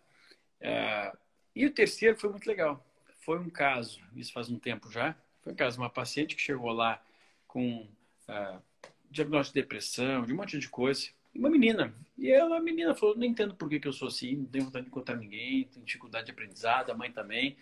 [0.62, 1.18] Uh,
[1.56, 2.86] e o terceiro foi muito legal.
[3.22, 6.42] Foi um caso, isso faz um tempo já, foi um caso de uma paciente que
[6.42, 7.02] chegou lá
[7.48, 7.88] com
[8.28, 8.62] uh,
[9.10, 11.10] diagnóstico de depressão, de um monte de coisa.
[11.36, 11.94] Uma menina.
[12.18, 14.66] E ela, a menina falou, não entendo por que, que eu sou assim, não tenho
[14.66, 17.58] vontade de encontrar ninguém, tenho dificuldade de aprendizado, a mãe também.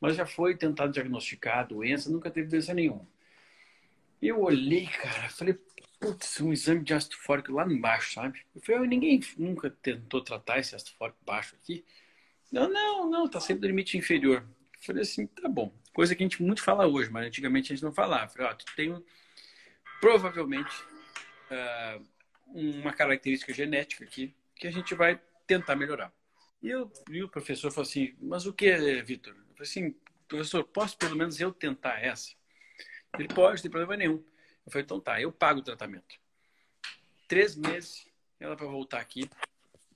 [0.00, 3.06] Mas já foi tentado diagnosticar a doença, nunca teve doença nenhuma.
[4.20, 5.58] Eu olhei, cara, falei,
[5.98, 8.40] putz, um exame de ácido fórico lá embaixo, sabe?
[8.54, 11.84] Eu falei, ninguém nunca tentou tratar esse ácido fórico baixo aqui.
[12.50, 14.42] Não, não, não, tá sempre no limite inferior.
[14.42, 15.72] Eu falei assim, tá bom.
[15.92, 18.24] Coisa que a gente muito fala hoje, mas antigamente a gente não falava.
[18.24, 19.04] Eu falei, ó, tu tem
[20.00, 20.74] provavelmente
[21.50, 22.06] uh,
[22.46, 26.12] uma característica genética aqui que a gente vai tentar melhorar.
[26.62, 29.34] E, eu, e o professor falou assim, mas o que, Vitor?
[29.34, 29.94] Eu falei assim,
[30.28, 32.39] professor, posso pelo menos eu tentar essa?
[33.18, 34.24] Ele pode, não tem problema nenhum.
[34.66, 36.18] Eu falei, então tá, eu pago o tratamento.
[37.26, 38.06] Três meses,
[38.38, 39.28] ela vai voltar aqui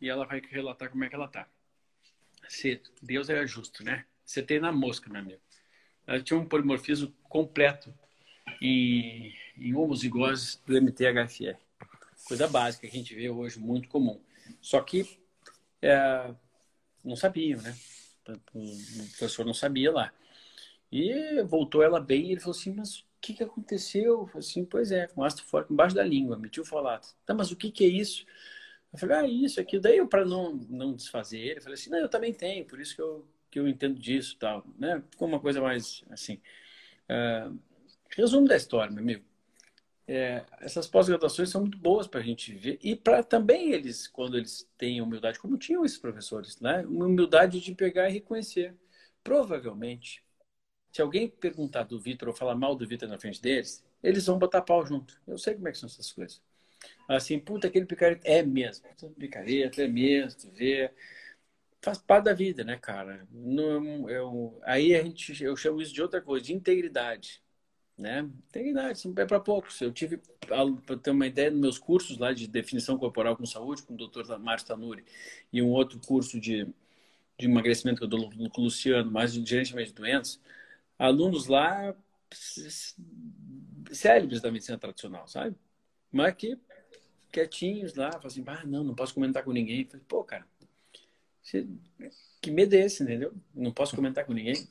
[0.00, 1.48] e ela vai relatar como é que ela tá.
[2.48, 4.04] Se Deus é justo, né?
[4.24, 5.40] Você tem na mosca, meu amigo.
[6.06, 7.92] Ela tinha um polimorfismo completo
[8.60, 11.56] em, em homozigose do MTHFR.
[12.26, 14.20] Coisa básica que a gente vê hoje, muito comum.
[14.60, 15.18] Só que
[15.80, 16.34] é,
[17.04, 17.76] não sabiam, né?
[18.54, 20.12] O professor não sabia lá.
[20.96, 24.20] E voltou ela bem e ele falou assim, mas o que, que aconteceu?
[24.20, 27.08] Eu falei assim, pois é, com ácido fólico embaixo da língua, metilfolato.
[27.26, 28.24] Tá, mas o que, que é isso?
[28.92, 29.80] Eu falei, ah, isso, aqui.
[29.80, 32.94] Daí, para não, não desfazer ele, eu falei assim, não, eu também tenho, por isso
[32.94, 34.64] que eu, que eu entendo disso tal.
[34.78, 35.02] Né?
[35.10, 36.40] Ficou uma coisa mais assim.
[37.10, 37.58] Uh,
[38.10, 39.24] resumo da história, meu amigo.
[40.06, 44.36] É, essas pós-graduações são muito boas para a gente ver e para também eles, quando
[44.36, 46.84] eles têm humildade, como tinham esses professores, né?
[46.86, 48.76] Uma humildade de pegar e reconhecer.
[49.24, 50.22] Provavelmente,
[50.94, 54.38] se alguém perguntar do Vitor ou falar mal do Vitor na frente deles, eles vão
[54.38, 55.20] botar pau junto.
[55.26, 56.40] Eu sei como é que são essas coisas.
[57.08, 58.86] Assim, puta, aquele picareta é mesmo.
[59.18, 60.92] Picareta é mesmo, tu vê.
[61.82, 63.26] Faz parte da vida, né, cara?
[64.08, 67.42] Eu, aí a gente, eu chamo isso de outra coisa, de integridade.
[67.98, 68.20] Né?
[68.48, 69.80] Integridade, é para poucos.
[69.80, 70.20] Eu tive,
[70.86, 73.96] para ter uma ideia, nos meus cursos lá de definição corporal com saúde, com o
[73.96, 75.04] doutor Márcio Tanuri,
[75.52, 76.68] e um outro curso de,
[77.36, 80.40] de emagrecimento que eu dou com o Luciano, mais de gerenciamento de doenças,
[80.98, 81.94] alunos lá
[83.92, 85.56] cérebros da medicina tradicional, sabe?
[86.10, 86.58] Mas que
[87.32, 89.84] quietinhos lá, falam assim, ah, não, não posso comentar com ninguém.
[89.84, 90.46] falei, pô, cara,
[91.42, 91.66] você...
[92.40, 93.34] que medo é esse, entendeu?
[93.52, 94.68] Não posso comentar com ninguém.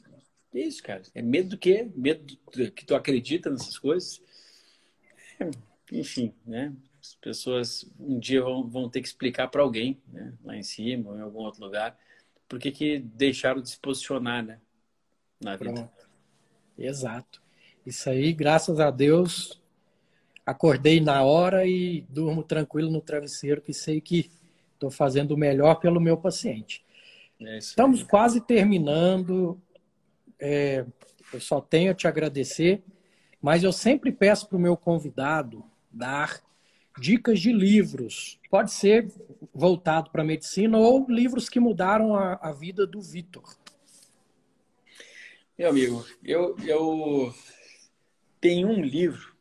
[0.53, 1.01] Isso, cara?
[1.13, 1.91] É medo do quê?
[1.95, 2.71] Medo do...
[2.71, 4.21] que tu acredita nessas coisas?
[5.39, 5.49] É,
[5.91, 6.73] enfim, né?
[7.01, 10.33] As pessoas um dia vão, vão ter que explicar para alguém, né?
[10.43, 11.99] lá em cima ou em algum outro lugar,
[12.47, 14.61] por que, que deixaram de se posicionar, né?
[15.41, 15.73] Na vida.
[15.73, 16.02] Pronto.
[16.77, 17.41] Exato.
[17.85, 19.61] Isso aí, graças a Deus,
[20.45, 24.31] acordei na hora e durmo tranquilo no travesseiro, que sei que
[24.73, 26.83] estou fazendo o melhor pelo meu paciente.
[27.41, 29.59] É Estamos quase terminando.
[30.39, 30.85] É,
[31.33, 32.83] eu só tenho a te agradecer,
[33.41, 36.41] mas eu sempre peço para o meu convidado dar
[36.99, 38.39] dicas de livros.
[38.49, 39.11] Pode ser
[39.53, 43.43] voltado para a medicina ou livros que mudaram a, a vida do Vitor.
[45.57, 47.33] Meu amigo, eu, eu
[48.41, 49.35] tenho um livro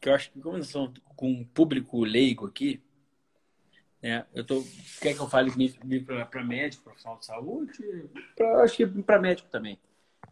[0.00, 2.82] que eu acho que como nós estamos com um público leigo aqui,
[4.02, 4.64] né, eu tô,
[5.02, 5.50] quer que eu fale
[6.30, 8.08] para médico, profissional de saúde?
[8.34, 9.78] Pra, acho que para médico também.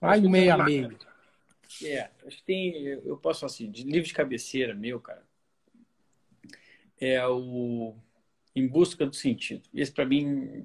[0.00, 0.98] Vai meio a meio.
[1.82, 5.26] É, acho que tem, eu posso assim, de livro de cabeceira meu, cara.
[6.98, 7.94] é o
[8.56, 9.68] Em Busca do Sentido.
[9.74, 10.64] Esse, para mim,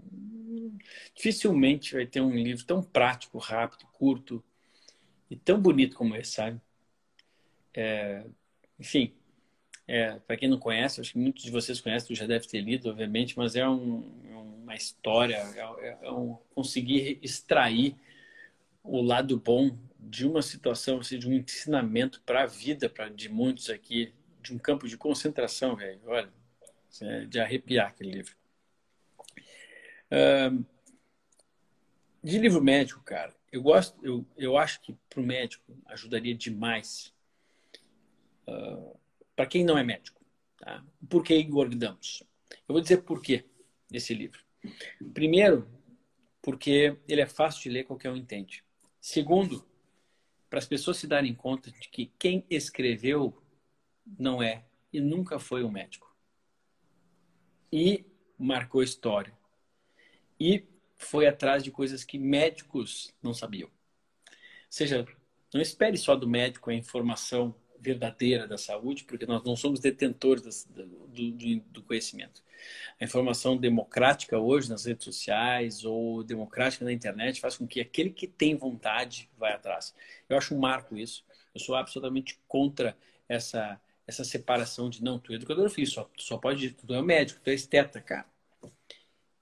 [1.16, 4.44] dificilmente vai ter um livro tão prático, rápido, curto
[5.30, 6.60] e tão bonito como esse, sabe?
[7.74, 8.26] É,
[8.80, 9.14] enfim,
[9.88, 12.90] é, para quem não conhece, acho que muitos de vocês conhecem, já deve ter lido,
[12.90, 14.02] obviamente, mas é um,
[14.62, 15.38] uma história,
[15.80, 17.96] é, é um, conseguir extrair
[18.84, 23.30] o lado bom de uma situação, assim, de um ensinamento para a vida pra, de
[23.30, 26.00] muitos aqui, de um campo de concentração, velho.
[26.06, 26.30] Olha,
[27.02, 28.39] é de arrepiar aquele livro.
[32.22, 37.14] De livro médico, cara, eu gosto, eu, eu acho que para o médico ajudaria demais.
[38.48, 38.98] Uh,
[39.36, 40.22] para quem não é médico.
[40.58, 40.84] Tá?
[41.10, 42.24] Por que engordamos?
[42.68, 43.46] Eu vou dizer por quê
[43.90, 44.44] desse livro.
[45.14, 45.68] Primeiro,
[46.42, 48.64] porque ele é fácil de ler, qualquer um entende.
[49.00, 49.66] Segundo,
[50.50, 53.42] para as pessoas se darem conta de que quem escreveu
[54.18, 56.14] não é e nunca foi um médico.
[57.72, 58.06] E
[58.38, 59.39] marcou história.
[60.40, 60.66] E
[60.98, 63.70] foi atrás de coisas que médicos não sabiam.
[63.70, 64.34] Ou
[64.70, 65.06] seja,
[65.54, 70.66] não espere só do médico a informação verdadeira da saúde, porque nós não somos detentores
[70.66, 72.44] do, do, do, conhecimento.
[73.00, 78.10] A informação democrática hoje nas redes sociais ou democrática na internet faz com que aquele
[78.10, 79.96] que tem vontade vá atrás.
[80.28, 81.24] Eu acho um marco isso.
[81.54, 83.80] Eu sou absolutamente contra essa
[84.10, 87.50] essa separação de não, tu é educador físico, só, só pode, tu é médico, tu
[87.52, 88.26] é esteta, cara.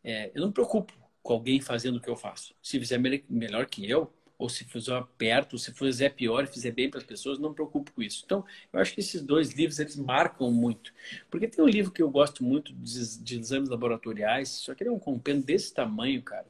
[0.08, 2.56] É, eu não me preocupo com alguém fazendo o que eu faço.
[2.62, 6.90] Se fizer melhor que eu, ou se fizer perto, se fizer pior e fizer bem
[6.90, 8.22] para as pessoas, não me preocupo com isso.
[8.26, 10.94] Então, eu acho que esses dois livros, eles marcam muito.
[11.30, 14.92] Porque tem um livro que eu gosto muito de, de exames laboratoriais, só que ele
[14.92, 16.48] é um compêndio desse tamanho, cara.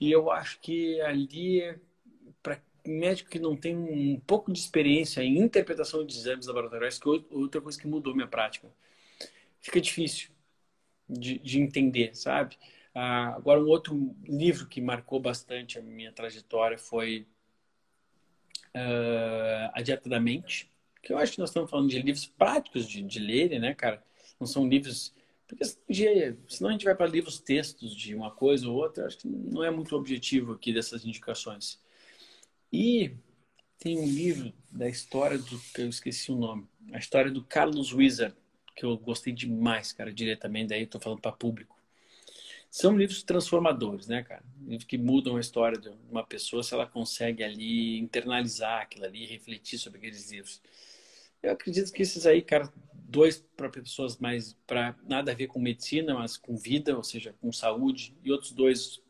[0.00, 1.76] E eu acho que ali,
[2.42, 7.06] para médico que não tem um pouco de experiência em interpretação de exames laboratoriais, que
[7.06, 8.68] é outra coisa que mudou minha prática,
[9.60, 10.30] fica difícil
[11.10, 12.56] de, de entender, sabe?
[12.94, 17.26] Ah, agora, um outro livro que marcou bastante a minha trajetória foi
[18.74, 20.70] uh, A Dieta da Mente,
[21.02, 24.02] que eu acho que nós estamos falando de livros práticos de, de ler, né, cara?
[24.38, 25.14] Não são livros.
[25.46, 25.64] Porque
[26.48, 29.64] senão a gente vai para livros textos de uma coisa ou outra, acho que não
[29.64, 31.80] é muito objetivo aqui dessas indicações.
[32.72, 33.16] E
[33.78, 35.58] tem um livro da história do.
[35.74, 36.68] que eu esqueci o nome.
[36.92, 38.36] A história do Carlos Wizard,
[38.80, 41.78] que eu gostei demais, cara, diretamente, daí estou falando para público.
[42.70, 44.42] São livros transformadores, né, cara?
[44.62, 49.26] Livros que mudam a história de uma pessoa se ela consegue ali internalizar aquilo ali,
[49.26, 50.62] refletir sobre aqueles livros.
[51.42, 55.60] Eu acredito que esses aí, cara, dois para pessoas mais para nada a ver com
[55.60, 59.02] medicina, mas com vida, ou seja, com saúde, e outros dois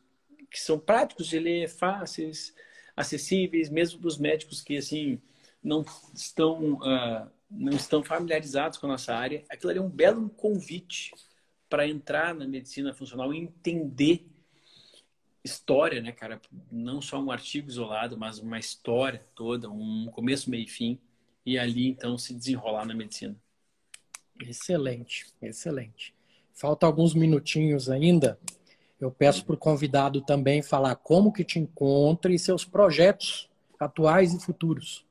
[0.51, 2.53] que são práticos de ler, fáceis,
[2.97, 5.21] acessíveis, mesmo para os médicos que assim
[5.63, 9.45] não estão uh, não estão familiarizados com a nossa área.
[9.49, 11.13] Aquilo ali é um belo convite
[11.69, 14.27] para entrar na medicina funcional e entender
[15.43, 16.41] história, né, cara?
[16.71, 20.99] Não só um artigo isolado, mas uma história toda, um começo, meio e fim,
[21.45, 23.37] e ali então se desenrolar na medicina.
[24.41, 26.15] Excelente, excelente.
[26.55, 28.39] Falta alguns minutinhos ainda.
[29.01, 33.49] Eu peço para o convidado também falar como que te encontra e seus projetos
[33.79, 35.07] atuais e futuros.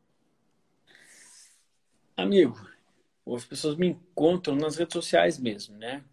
[2.21, 2.59] Amigo,
[3.35, 6.03] as pessoas me encontram nas redes sociais mesmo, né?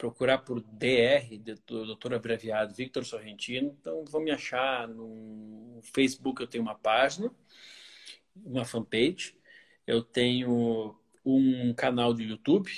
[0.00, 1.28] procurar por DR,
[1.66, 3.76] doutor abreviado Victor Sorrentino.
[3.78, 7.30] Então, vão me achar no Facebook, eu tenho uma página,
[8.34, 9.36] uma fanpage.
[9.86, 12.70] Eu tenho um canal do YouTube,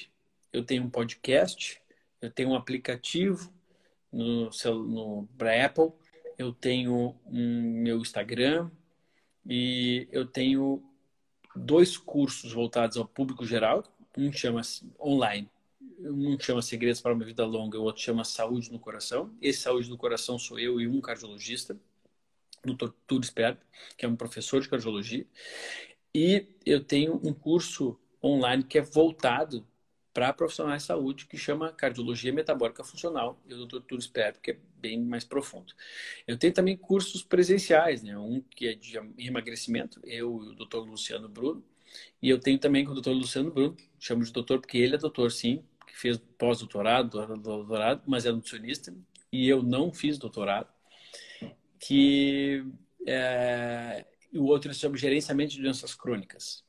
[0.52, 1.80] eu tenho um podcast,
[2.20, 3.54] eu tenho um aplicativo
[4.10, 5.92] no, no para Apple,
[6.36, 8.68] eu tenho um meu Instagram
[9.46, 10.82] e eu tenho
[11.54, 13.84] dois cursos voltados ao público geral,
[14.16, 14.60] um chama
[15.00, 15.48] online
[16.04, 19.32] um chama Segredos para uma Vida Longa, o outro chama Saúde no Coração.
[19.40, 21.78] Esse Saúde no Coração sou eu e um cardiologista,
[22.64, 22.90] Dr.
[23.06, 23.58] Túlio Sperb,
[23.96, 25.26] que é um professor de cardiologia.
[26.14, 29.66] E eu tenho um curso online que é voltado
[30.12, 33.80] para profissionais de saúde, que chama Cardiologia Metabólica Funcional, e o Dr.
[33.80, 35.72] Túlio Sperb, que é bem mais profundo.
[36.26, 38.18] Eu tenho também cursos presenciais, né?
[38.18, 40.78] um que é de emagrecimento, eu e o Dr.
[40.78, 41.64] Luciano Bruno,
[42.20, 43.10] e eu tenho também com o Dr.
[43.10, 48.26] Luciano Bruno, chamo de doutor porque ele é doutor, sim, que fez pós-doutorado, doutorado, mas
[48.26, 48.94] é nutricionista,
[49.30, 50.68] e eu não fiz doutorado,
[51.78, 52.64] que
[53.06, 54.04] é,
[54.34, 56.64] o outro se chama Gerenciamento de Doenças Crônicas.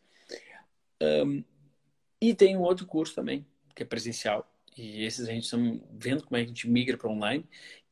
[1.01, 1.43] Um,
[2.21, 3.45] e tem um outro curso também,
[3.75, 5.57] que é presencial, e esses a gente está
[5.91, 7.45] vendo como é que a gente migra para online,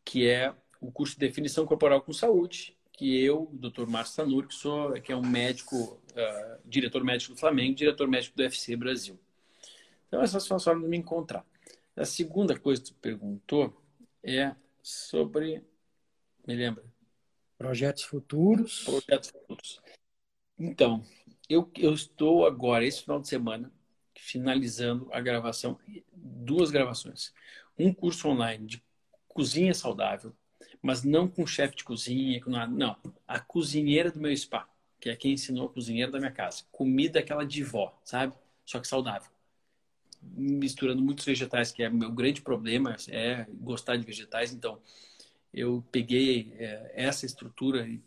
[0.04, 3.88] que é o curso de Definição Corporal com Saúde, que eu, o Dr.
[3.88, 8.36] Márcio Tanur, que, sou, que é um médico, uh, diretor médico do Flamengo, diretor médico
[8.36, 9.20] do UFC Brasil.
[10.08, 11.46] Então, essas são as formas de me encontrar.
[11.96, 13.82] A segunda coisa que tu perguntou
[14.24, 15.64] é sobre.
[16.46, 16.84] Me lembra?
[17.58, 18.84] Projetos futuros.
[18.84, 19.82] Projetos futuros.
[20.58, 21.04] Então,
[21.50, 23.72] eu, eu estou agora, esse final de semana,
[24.16, 25.80] finalizando a gravação,
[26.14, 27.34] duas gravações.
[27.78, 28.84] Um curso online de
[29.34, 30.34] cozinha saudável,
[30.82, 32.72] mas não com chefe de cozinha, com nada.
[32.72, 32.96] Não,
[33.28, 34.68] a cozinheira do meu spa,
[35.00, 36.64] que é quem ensinou a cozinheira da minha casa.
[36.72, 38.34] Comida aquela de vó, sabe?
[38.66, 39.32] Só que saudável.
[40.22, 44.54] Misturando muitos vegetais, que é meu grande problema, é gostar de vegetais.
[44.54, 44.80] Então,
[45.54, 48.02] eu peguei é, essa estrutura e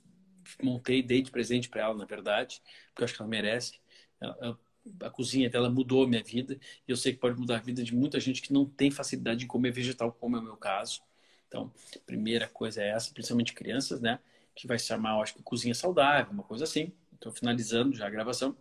[0.63, 3.79] montei, dei de presente para ela, na verdade, porque eu acho que ela merece.
[4.21, 4.59] Ela,
[5.01, 7.83] a cozinha dela mudou a minha vida e eu sei que pode mudar a vida
[7.83, 11.03] de muita gente que não tem facilidade de comer vegetal, como é o meu caso.
[11.55, 11.71] Então,
[12.05, 14.19] primeira coisa é essa, principalmente crianças, né?
[14.57, 16.93] Que vai se chamar, eu acho que cozinha saudável, uma coisa assim.
[17.13, 18.57] Estou finalizando já a gravação.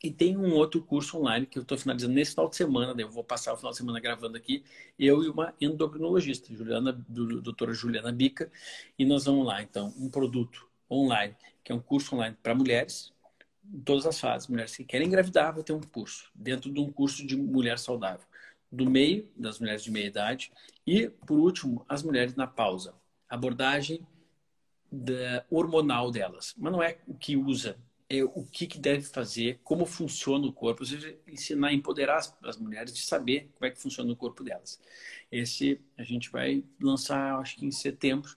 [0.00, 3.04] E tem um outro curso online que eu estou finalizando nesse final de semana, daí
[3.04, 4.64] eu vou passar o final de semana gravando aqui,
[4.98, 8.50] eu e uma endocrinologista, Juliana, do, doutora Juliana Bica,
[8.98, 13.12] e nós vamos lá, então, um produto online, que é um curso online para mulheres,
[13.64, 14.48] em todas as fases.
[14.48, 18.26] Mulheres que querem engravidar vão ter um curso, dentro de um curso de mulher saudável.
[18.72, 20.50] Do meio, das mulheres de meia idade.
[20.86, 22.94] E, por último, as mulheres na pausa.
[23.28, 24.04] Abordagem
[24.90, 26.54] da hormonal delas.
[26.56, 27.76] Mas não é o que usa,
[28.08, 30.82] é o que, que deve fazer, como funciona o corpo.
[30.82, 34.44] Ou seja, ensinar empoderar as, as mulheres de saber como é que funciona o corpo
[34.44, 34.80] delas.
[35.30, 38.36] Esse a gente vai lançar, acho que em setembro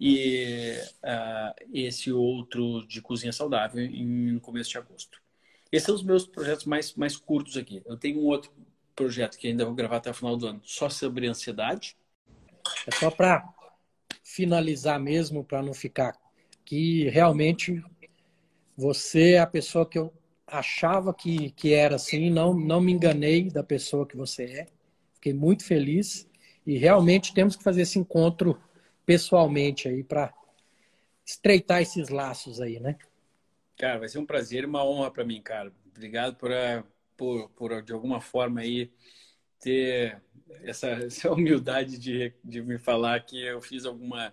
[0.00, 5.22] e uh, esse outro de cozinha saudável em, no começo de agosto.
[5.70, 7.82] Esses são os meus projetos mais, mais curtos aqui.
[7.86, 8.52] Eu tenho um outro
[8.94, 11.96] projeto que ainda vou gravar até o final do ano, só sobre ansiedade.
[12.86, 13.44] É só para
[14.22, 16.16] finalizar mesmo, para não ficar
[16.64, 17.82] que realmente
[18.76, 20.12] você é a pessoa que eu
[20.46, 24.66] achava que, que era assim, não, não me enganei da pessoa que você é.
[25.14, 26.28] Fiquei muito feliz
[26.66, 28.60] e realmente temos que fazer esse encontro
[29.04, 30.32] pessoalmente aí para
[31.24, 32.96] estreitar esses laços aí, né?
[33.76, 35.72] Cara, vai ser um prazer e uma honra para mim, cara.
[35.94, 36.82] Obrigado por, eh,
[37.16, 38.92] por, por, de alguma forma aí
[39.60, 40.20] ter
[40.62, 44.32] essa, essa humildade de, de me falar que eu fiz alguma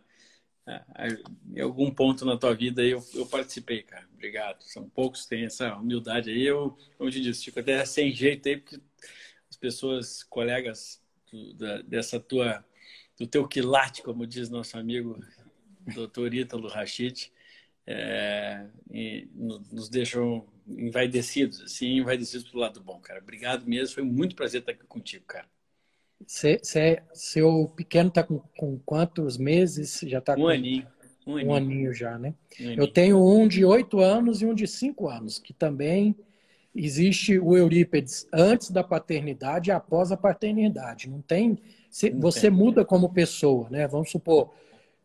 [0.67, 1.17] eh,
[1.55, 4.07] em algum ponto na tua vida eu, eu participei, cara.
[4.13, 4.61] Obrigado.
[4.63, 6.45] São poucos que têm essa humildade aí.
[6.45, 8.79] Eu, como eu te disse, fico até sem jeito aí, porque
[9.49, 11.01] as pessoas, colegas
[11.31, 12.63] do, da, dessa tua
[13.17, 15.19] do teu quilate, como diz nosso amigo
[15.93, 17.31] doutor Ítalo Rachid,
[17.85, 18.67] é,
[19.71, 23.19] nos deixam envaidecidos, assim, envaidecidos pro lado bom, cara.
[23.19, 25.45] Obrigado mesmo, foi muito prazer estar aqui contigo, cara.
[26.27, 30.01] Cê, cê, seu pequeno está com, com, quantos meses?
[30.03, 30.87] Já tá um com aninho.
[31.25, 32.33] Um aninho, um aninho já, né?
[32.59, 32.81] Um aninho.
[32.81, 36.15] Eu tenho um de oito anos e um de cinco anos, que também
[36.73, 41.09] existe o Eurípedes antes da paternidade e após a paternidade.
[41.09, 41.59] Não tem
[42.17, 43.85] você muda como pessoa, né?
[43.87, 44.53] Vamos supor,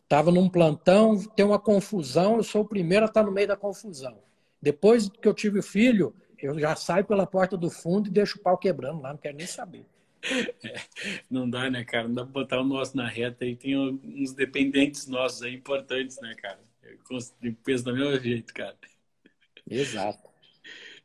[0.05, 3.57] estava num plantão, tem uma confusão, eu sou o primeiro a estar no meio da
[3.57, 4.17] confusão.
[4.61, 8.39] Depois que eu tive o filho, eu já saio pela porta do fundo e deixo
[8.39, 9.87] o pau quebrando lá, não quero nem saber.
[10.65, 10.81] É,
[11.31, 12.09] não dá, né, cara?
[12.09, 16.21] Não dá pra botar o nosso na reta e tem uns dependentes nossos aí importantes,
[16.21, 16.59] né, cara?
[16.83, 16.99] Eu
[17.65, 18.77] penso do mesmo jeito, cara.
[19.69, 20.27] Exato.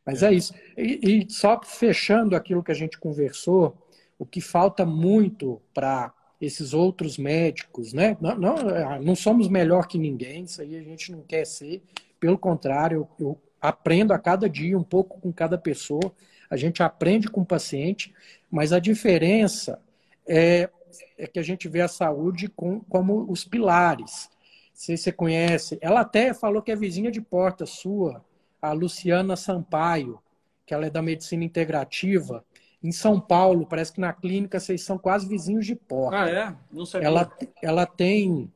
[0.04, 0.54] Mas é, é isso.
[0.76, 3.76] E, e só fechando aquilo que a gente conversou,
[4.18, 8.16] o que falta muito para esses outros médicos, né?
[8.20, 8.56] Não, não,
[9.00, 11.82] não, somos melhor que ninguém, isso aí a gente não quer ser.
[12.22, 16.14] Pelo contrário, eu, aprendo a cada dia um pouco com cada pessoa.
[16.48, 18.14] A gente aprende com o paciente,
[18.48, 19.82] mas a diferença
[20.24, 20.70] é,
[21.18, 24.30] é que a gente vê a saúde com, como os pilares.
[24.72, 28.24] Se você conhece, ela até falou que é vizinha de porta sua,
[28.60, 30.20] a Luciana Sampaio,
[30.64, 32.44] que ela é da medicina integrativa.
[32.80, 36.22] Em São Paulo, parece que na clínica vocês são quase vizinhos de porta.
[36.22, 36.56] Ah, é?
[36.70, 37.08] Não sabia.
[37.08, 38.48] Ela, ela tem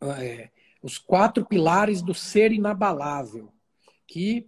[0.00, 0.48] é,
[0.82, 3.52] os quatro pilares do ser inabalável,
[4.06, 4.46] que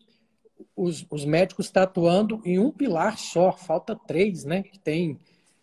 [0.76, 4.62] os, os médicos estão atuando em um pilar só, falta três, né?
[4.62, 5.18] Que tem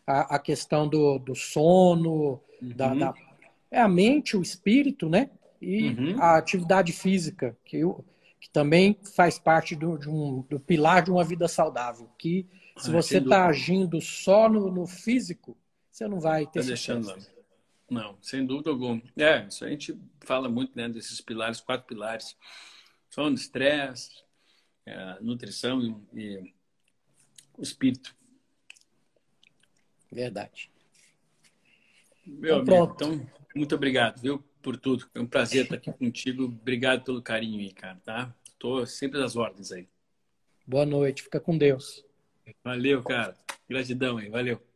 [0.08, 2.70] a, a questão do, do sono, uhum.
[2.76, 3.14] da, da,
[3.70, 5.30] é a mente, o espírito, né?
[5.62, 6.22] E uhum.
[6.22, 7.82] a atividade física, que,
[8.40, 12.48] que também faz parte do, de um, do pilar de uma vida saudável, que
[12.78, 15.56] se ah, você está agindo só no, no, físico,
[15.92, 17.14] você não vai ter tá deixando
[17.92, 19.02] Não, sem dúvida alguma.
[19.18, 22.38] É, isso a gente fala muito né, desses pilares, quatro pilares.
[23.10, 24.24] Sono, estresse,
[24.86, 25.82] é, nutrição
[26.14, 26.54] e, e
[27.58, 28.16] o espírito.
[30.10, 30.72] Verdade.
[32.26, 35.10] Meu então, amigo, então, muito obrigado, viu, por tudo.
[35.14, 36.46] É um prazer estar aqui contigo.
[36.46, 38.34] Obrigado pelo carinho aí, cara, tá?
[38.58, 39.90] Tô sempre às ordens aí.
[40.66, 42.06] Boa noite, fica com Deus.
[42.64, 43.36] Valeu, cara.
[43.68, 44.71] Gratidão aí, valeu.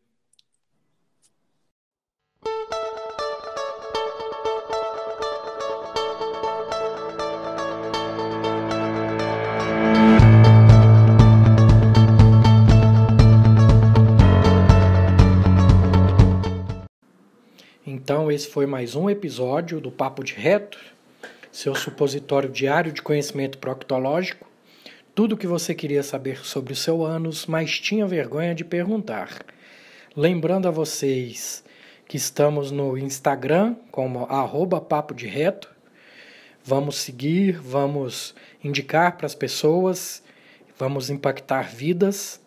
[18.06, 20.78] Então, esse foi mais um episódio do Papo de Reto,
[21.51, 24.47] seu supositório diário de conhecimento proctológico.
[25.16, 29.43] Tudo o que você queria saber sobre o seu ânus, mas tinha vergonha de perguntar.
[30.16, 31.64] Lembrando a vocês
[32.08, 35.72] que estamos no Instagram como arroba Papo de Reto.
[36.64, 40.22] Vamos seguir, vamos indicar para as pessoas,
[40.78, 42.39] vamos impactar vidas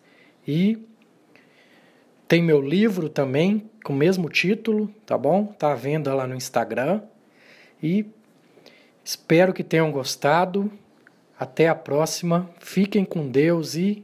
[0.47, 0.79] e
[2.29, 5.47] tem meu livro também, com o mesmo título, tá bom?
[5.47, 7.01] Tá à venda lá no Instagram.
[7.81, 8.05] E
[9.03, 10.71] espero que tenham gostado.
[11.39, 12.47] Até a próxima.
[12.59, 14.03] Fiquem com Deus e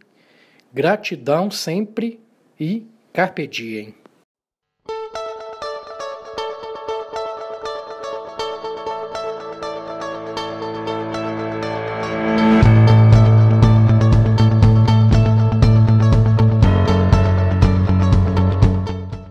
[0.73, 2.19] gratidão sempre
[2.59, 3.93] e carpe diem.